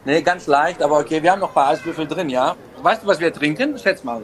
Nee, 0.04 0.22
ganz 0.22 0.46
leicht, 0.46 0.82
aber 0.82 0.98
okay, 0.98 1.22
wir 1.22 1.32
haben 1.32 1.40
noch 1.40 1.48
ein 1.48 1.54
paar 1.54 1.68
Eiswürfel 1.68 2.06
drin, 2.06 2.28
ja? 2.28 2.56
Weißt 2.82 3.02
du, 3.02 3.06
was 3.06 3.20
wir 3.20 3.32
trinken? 3.32 3.78
Schätz 3.78 4.04
mal. 4.04 4.22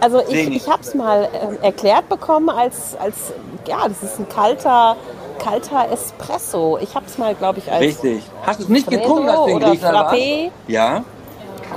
Also 0.00 0.20
ich, 0.28 0.48
ich 0.48 0.68
habe 0.68 0.82
es 0.82 0.94
mal 0.94 1.28
ähm, 1.32 1.58
erklärt 1.62 2.08
bekommen 2.08 2.48
als, 2.48 2.96
als, 2.96 3.32
ja, 3.66 3.86
das 3.86 4.02
ist 4.02 4.18
ein 4.18 4.28
kalter, 4.28 4.96
kalter 5.38 5.90
Espresso. 5.92 6.78
Ich 6.80 6.94
habe 6.94 7.06
es 7.06 7.18
mal, 7.18 7.34
glaube 7.34 7.60
ich, 7.60 7.70
als 7.70 7.80
Richtig. 7.80 8.22
Hast 8.44 8.60
du 8.60 8.64
es 8.64 8.68
nicht 8.68 8.86
Freddo 8.86 9.00
getrunken, 9.00 9.28
als 9.28 9.40
du 9.40 9.48
in 9.48 9.60
Griechenland 9.60 10.10
warst? 10.10 10.52
Ja. 10.68 11.04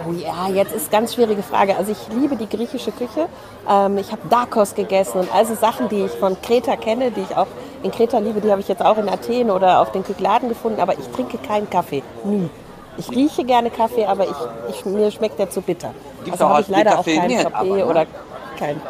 Oh 0.07 0.11
ja, 0.11 0.49
jetzt 0.53 0.73
ist 0.73 0.91
ganz 0.91 1.13
schwierige 1.13 1.43
Frage. 1.43 1.77
Also 1.77 1.91
ich 1.91 2.15
liebe 2.15 2.35
die 2.35 2.49
griechische 2.49 2.91
Küche. 2.91 3.27
Ähm, 3.69 3.97
ich 3.97 4.11
habe 4.11 4.21
Dakos 4.29 4.75
gegessen 4.75 5.19
und 5.19 5.33
also 5.33 5.55
Sachen, 5.55 5.89
die 5.89 6.05
ich 6.05 6.11
von 6.11 6.39
Kreta 6.41 6.75
kenne, 6.75 7.11
die 7.11 7.21
ich 7.21 7.35
auch 7.35 7.47
in 7.83 7.91
Kreta 7.91 8.17
liebe, 8.17 8.41
die 8.41 8.51
habe 8.51 8.61
ich 8.61 8.67
jetzt 8.67 8.83
auch 8.83 8.97
in 8.97 9.07
Athen 9.07 9.51
oder 9.51 9.81
auf 9.81 9.91
den 9.91 10.03
Kykladen 10.03 10.49
gefunden. 10.49 10.81
Aber 10.81 10.93
ich 10.93 11.07
trinke 11.09 11.37
keinen 11.37 11.69
Kaffee, 11.69 12.03
nie. 12.23 12.49
Ich 12.97 13.09
rieche 13.09 13.43
gerne 13.43 13.69
Kaffee, 13.69 14.05
aber 14.05 14.25
ich, 14.25 14.35
ich, 14.69 14.85
mir 14.85 15.11
schmeckt 15.11 15.39
der 15.39 15.49
zu 15.49 15.61
bitter. 15.61 15.93
Gibt's 16.23 16.41
also 16.41 16.53
habe 16.53 16.61
ich 16.61 16.67
leider 16.67 16.99
auch 16.99 17.05
keinen 17.05 17.39
Frappé 17.39 17.53
aber, 17.53 17.75
ne? 17.75 17.85
oder 17.85 18.05
kein. 18.57 18.81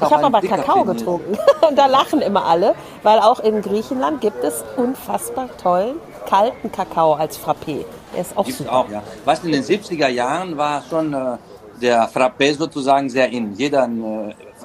Ich 0.00 0.10
habe 0.10 0.24
aber 0.24 0.40
Kakao 0.40 0.84
finden. 0.84 0.96
getrunken 0.96 1.38
und 1.68 1.76
da 1.76 1.86
lachen 1.86 2.20
immer 2.20 2.46
alle, 2.46 2.74
weil 3.02 3.18
auch 3.18 3.40
in 3.40 3.60
Griechenland 3.60 4.20
gibt 4.20 4.42
es 4.44 4.64
unfassbar 4.76 5.48
tollen 5.62 5.96
kalten 6.28 6.70
Kakao 6.70 7.14
als 7.14 7.38
Frappé. 7.38 7.84
Der 8.14 8.20
ist 8.20 8.36
auch 8.36 8.44
Gibt's 8.44 8.58
super. 8.58 8.72
auch, 8.72 8.88
ja. 8.88 9.02
Du, 9.24 9.46
in 9.46 9.52
den 9.52 9.64
70er 9.64 10.08
Jahren 10.08 10.56
war 10.56 10.82
schon 10.88 11.12
äh, 11.12 11.36
der 11.80 12.08
Frappé 12.08 12.54
sozusagen 12.54 13.08
sehr 13.10 13.30
in. 13.30 13.54
Jeder, 13.54 13.88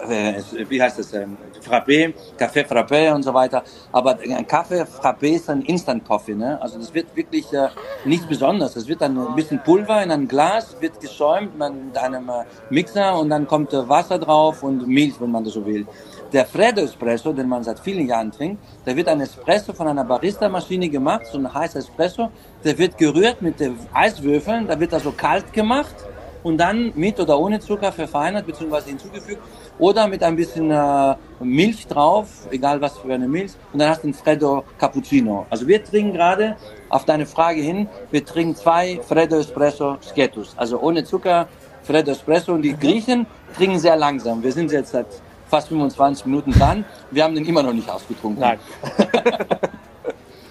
äh, 0.08 0.38
äh, 0.38 0.70
wie 0.70 0.82
heißt 0.82 1.00
das, 1.00 1.14
ähm, 1.14 1.38
Frappé, 1.64 2.14
Café 2.38 2.66
Frappé 2.66 3.14
und 3.14 3.24
so 3.24 3.34
weiter. 3.34 3.64
Aber 3.92 4.18
ein 4.20 4.48
Kaffee 4.48 4.84
Frappé 4.84 5.36
ist 5.36 5.50
ein 5.50 5.62
Instant 5.64 6.06
Coffee, 6.06 6.36
ne? 6.36 6.62
Also 6.62 6.78
das 6.78 6.94
wird 6.94 7.16
wirklich 7.16 7.52
äh, 7.54 7.70
nichts 8.06 8.28
Besonderes. 8.28 8.76
Es 8.76 8.88
wird 8.88 9.02
dann 9.02 9.18
ein 9.18 9.36
bisschen 9.36 9.62
Pulver 9.64 10.04
in 10.04 10.12
ein 10.12 10.28
Glas, 10.28 10.76
wird 10.80 11.00
geschäumt 11.00 11.58
mit 11.58 11.98
einem 11.98 12.30
äh, 12.30 12.44
Mixer 12.70 13.18
und 13.18 13.30
dann 13.30 13.48
kommt 13.48 13.74
äh, 13.74 13.88
Wasser 13.88 14.20
drauf 14.20 14.64
und 14.64 14.88
Milch, 14.88 15.20
wenn 15.20 15.32
man 15.32 15.44
das 15.44 15.54
so 15.54 15.66
will. 15.66 15.86
Der 16.32 16.46
Freddo 16.46 16.82
Espresso, 16.82 17.32
den 17.32 17.48
man 17.48 17.64
seit 17.64 17.80
vielen 17.80 18.08
Jahren 18.08 18.32
trinkt, 18.32 18.60
der 18.86 18.96
wird 18.96 19.08
ein 19.08 19.22
Espresso 19.22 19.72
von 19.72 19.88
einer 19.88 20.04
Barista-Maschine 20.04 20.90
gemacht, 20.90 21.28
so 21.32 21.38
ein 21.38 21.54
heißer 21.54 21.80
Espresso. 21.80 22.32
Der 22.64 22.76
wird 22.78 22.98
gerührt 22.98 23.42
mit 23.42 23.60
den 23.60 23.78
Eiswürfeln, 23.94 24.68
da 24.68 24.80
wird 24.80 24.94
also 24.94 25.12
kalt 25.12 25.54
gemacht 25.54 25.96
und 26.44 26.58
dann 26.58 26.92
mit 26.96 27.20
oder 27.20 27.40
ohne 27.40 27.60
Zucker 27.60 27.92
verfeinert 27.92 28.46
bzw. 28.46 28.90
hinzugefügt 28.90 29.42
oder 29.80 30.08
mit 30.08 30.22
ein 30.22 30.36
bisschen 30.36 30.70
äh, 30.70 31.16
Milch 31.40 31.88
drauf, 31.88 32.28
egal 32.52 32.80
was 32.82 32.98
für 32.98 33.14
eine 33.14 33.28
Milch, 33.28 33.54
und 33.72 33.80
dann 33.80 33.90
hast 33.90 34.04
du 34.04 34.08
einen 34.08 34.14
Freddo 34.14 34.64
Cappuccino. 34.78 35.46
Also 35.50 35.68
wir 35.68 35.84
trinken 35.84 36.14
gerade 36.14 36.56
auf 36.90 37.06
deine 37.06 37.26
Frage 37.26 37.62
hin, 37.62 37.88
wir 38.12 38.24
trinken 38.24 38.56
zwei 38.56 39.00
Freddo 39.02 39.38
Espresso 39.38 39.98
Sketus, 40.02 40.54
also 40.58 40.80
ohne 40.80 41.04
Zucker 41.04 41.48
Freddo 41.84 42.12
Espresso 42.12 42.54
und 42.54 42.62
die 42.62 42.78
Griechen 42.78 43.26
trinken 43.56 43.80
sehr 43.80 43.96
langsam. 43.96 44.44
Wir 44.44 44.52
sind 44.52 44.72
jetzt 44.72 44.92
seit 44.92 45.08
fast 45.50 45.70
25 45.70 46.26
Minuten 46.26 46.52
dran, 46.52 46.86
wir 47.12 47.24
haben 47.24 47.36
den 47.36 47.46
immer 47.46 47.64
noch 47.64 47.74
nicht 47.74 47.90
ausgetrunken. 47.90 48.42
Nein. 48.42 48.60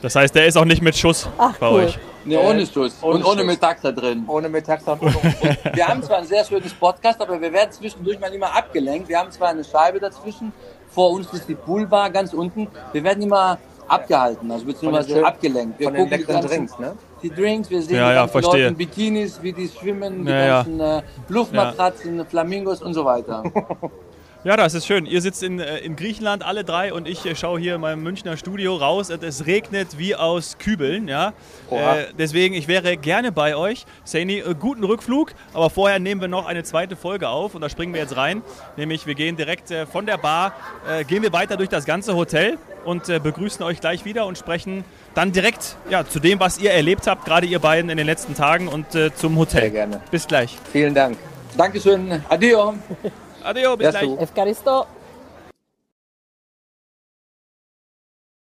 Das 0.02 0.16
heißt, 0.16 0.34
der 0.34 0.46
ist 0.46 0.58
auch 0.58 0.64
nicht 0.64 0.82
mit 0.82 0.96
Schuss 0.96 1.28
Ach, 1.38 1.56
bei 1.58 1.70
cool. 1.70 1.84
euch. 1.84 1.98
Nee, 2.24 2.36
ohne 2.36 2.66
Schuss 2.66 2.96
ohne 3.02 3.14
und 3.16 3.24
ohne 3.24 3.38
Schuss. 3.38 3.46
Metaxa 3.46 3.92
drin. 3.92 4.24
Ohne 4.26 4.46
und 4.48 4.52
Wir 5.74 5.88
haben 5.88 6.02
zwar 6.02 6.18
ein 6.18 6.26
sehr 6.26 6.44
schönes 6.44 6.72
Podcast, 6.74 7.20
aber 7.20 7.40
wir 7.40 7.52
werden 7.52 7.72
zwischendurch 7.72 8.20
mal 8.20 8.32
immer 8.32 8.54
abgelenkt. 8.54 9.08
Wir 9.08 9.18
haben 9.18 9.30
zwar 9.30 9.48
eine 9.48 9.64
Scheibe 9.64 9.98
dazwischen, 10.00 10.52
vor 10.90 11.10
uns 11.10 11.32
ist 11.32 11.48
die 11.48 11.54
Poolbar 11.54 12.10
ganz 12.10 12.32
unten. 12.32 12.68
Wir 12.92 13.02
werden 13.02 13.22
immer 13.22 13.58
abgehalten, 13.88 14.50
also 14.50 14.64
beziehungsweise 14.66 15.10
schön- 15.14 15.24
abgelenkt. 15.24 15.78
Wir 15.80 15.86
von 15.88 15.94
den 15.94 16.08
die 16.10 16.24
ganzen- 16.24 16.48
Drinks, 16.48 16.78
ne? 16.78 16.96
Die 17.22 17.30
Drinks, 17.30 17.70
wir 17.70 17.82
sehen 17.82 17.96
Ja, 17.96 18.08
die 18.08 18.14
ja, 18.14 18.20
ganzen 18.20 18.32
verstehe. 18.32 18.52
Leute 18.62 18.68
in 18.68 18.76
Bikinis, 18.76 19.42
wie 19.42 19.52
die 19.52 19.68
schwimmen, 19.68 20.24
die 20.24 20.30
Ja, 20.30 20.38
ja. 20.38 20.46
ganzen 20.62 20.80
äh, 20.80 21.02
Luftmatratzen, 21.28 22.26
Flamingos 22.26 22.82
und 22.82 22.94
so 22.94 23.04
weiter. 23.04 23.42
Ja, 24.44 24.56
das 24.56 24.74
ist 24.74 24.86
schön. 24.86 25.06
Ihr 25.06 25.22
sitzt 25.22 25.44
in, 25.44 25.60
äh, 25.60 25.78
in 25.78 25.94
Griechenland, 25.94 26.44
alle 26.44 26.64
drei, 26.64 26.92
und 26.92 27.06
ich 27.06 27.24
äh, 27.24 27.36
schaue 27.36 27.60
hier 27.60 27.76
in 27.76 27.80
meinem 27.80 28.02
Münchner 28.02 28.36
Studio 28.36 28.74
raus. 28.74 29.08
und 29.08 29.22
Es 29.22 29.46
regnet 29.46 29.98
wie 29.98 30.16
aus 30.16 30.58
Kübeln. 30.58 31.06
Ja? 31.06 31.32
Äh, 31.70 32.06
deswegen, 32.18 32.52
ich 32.56 32.66
wäre 32.66 32.96
gerne 32.96 33.30
bei 33.30 33.54
euch. 33.54 33.86
Saini, 34.02 34.40
äh, 34.40 34.56
guten 34.58 34.82
Rückflug. 34.82 35.32
Aber 35.54 35.70
vorher 35.70 36.00
nehmen 36.00 36.20
wir 36.20 36.26
noch 36.26 36.46
eine 36.46 36.64
zweite 36.64 36.96
Folge 36.96 37.28
auf 37.28 37.54
und 37.54 37.60
da 37.60 37.68
springen 37.68 37.94
wir 37.94 38.00
jetzt 38.00 38.16
rein. 38.16 38.42
Nämlich, 38.76 39.06
wir 39.06 39.14
gehen 39.14 39.36
direkt 39.36 39.70
äh, 39.70 39.86
von 39.86 40.06
der 40.06 40.18
Bar, 40.18 40.54
äh, 40.90 41.04
gehen 41.04 41.22
wir 41.22 41.32
weiter 41.32 41.56
durch 41.56 41.68
das 41.68 41.84
ganze 41.84 42.16
Hotel 42.16 42.58
und 42.84 43.06
begrüßen 43.22 43.64
euch 43.64 43.80
gleich 43.80 44.04
wieder 44.04 44.26
und 44.26 44.36
sprechen 44.36 44.82
dann 45.14 45.30
direkt 45.30 45.76
ja, 45.88 46.04
zu 46.04 46.18
dem, 46.18 46.40
was 46.40 46.58
ihr 46.58 46.72
erlebt 46.72 47.06
habt, 47.06 47.24
gerade 47.24 47.46
ihr 47.46 47.60
beiden 47.60 47.88
in 47.90 47.96
den 47.96 48.06
letzten 48.06 48.34
Tagen 48.34 48.66
und 48.66 48.86
zum 49.14 49.38
Hotel. 49.38 49.60
Sehr 49.60 49.70
gerne. 49.70 50.00
Bis 50.10 50.26
gleich. 50.26 50.58
Vielen 50.72 50.92
Dank. 50.92 51.16
Dankeschön. 51.56 52.24
Adio. 52.28 52.74
Adeo, 53.44 53.76
bis 53.76 53.90
gleich. 53.90 54.18
Efkaristo. 54.18 54.86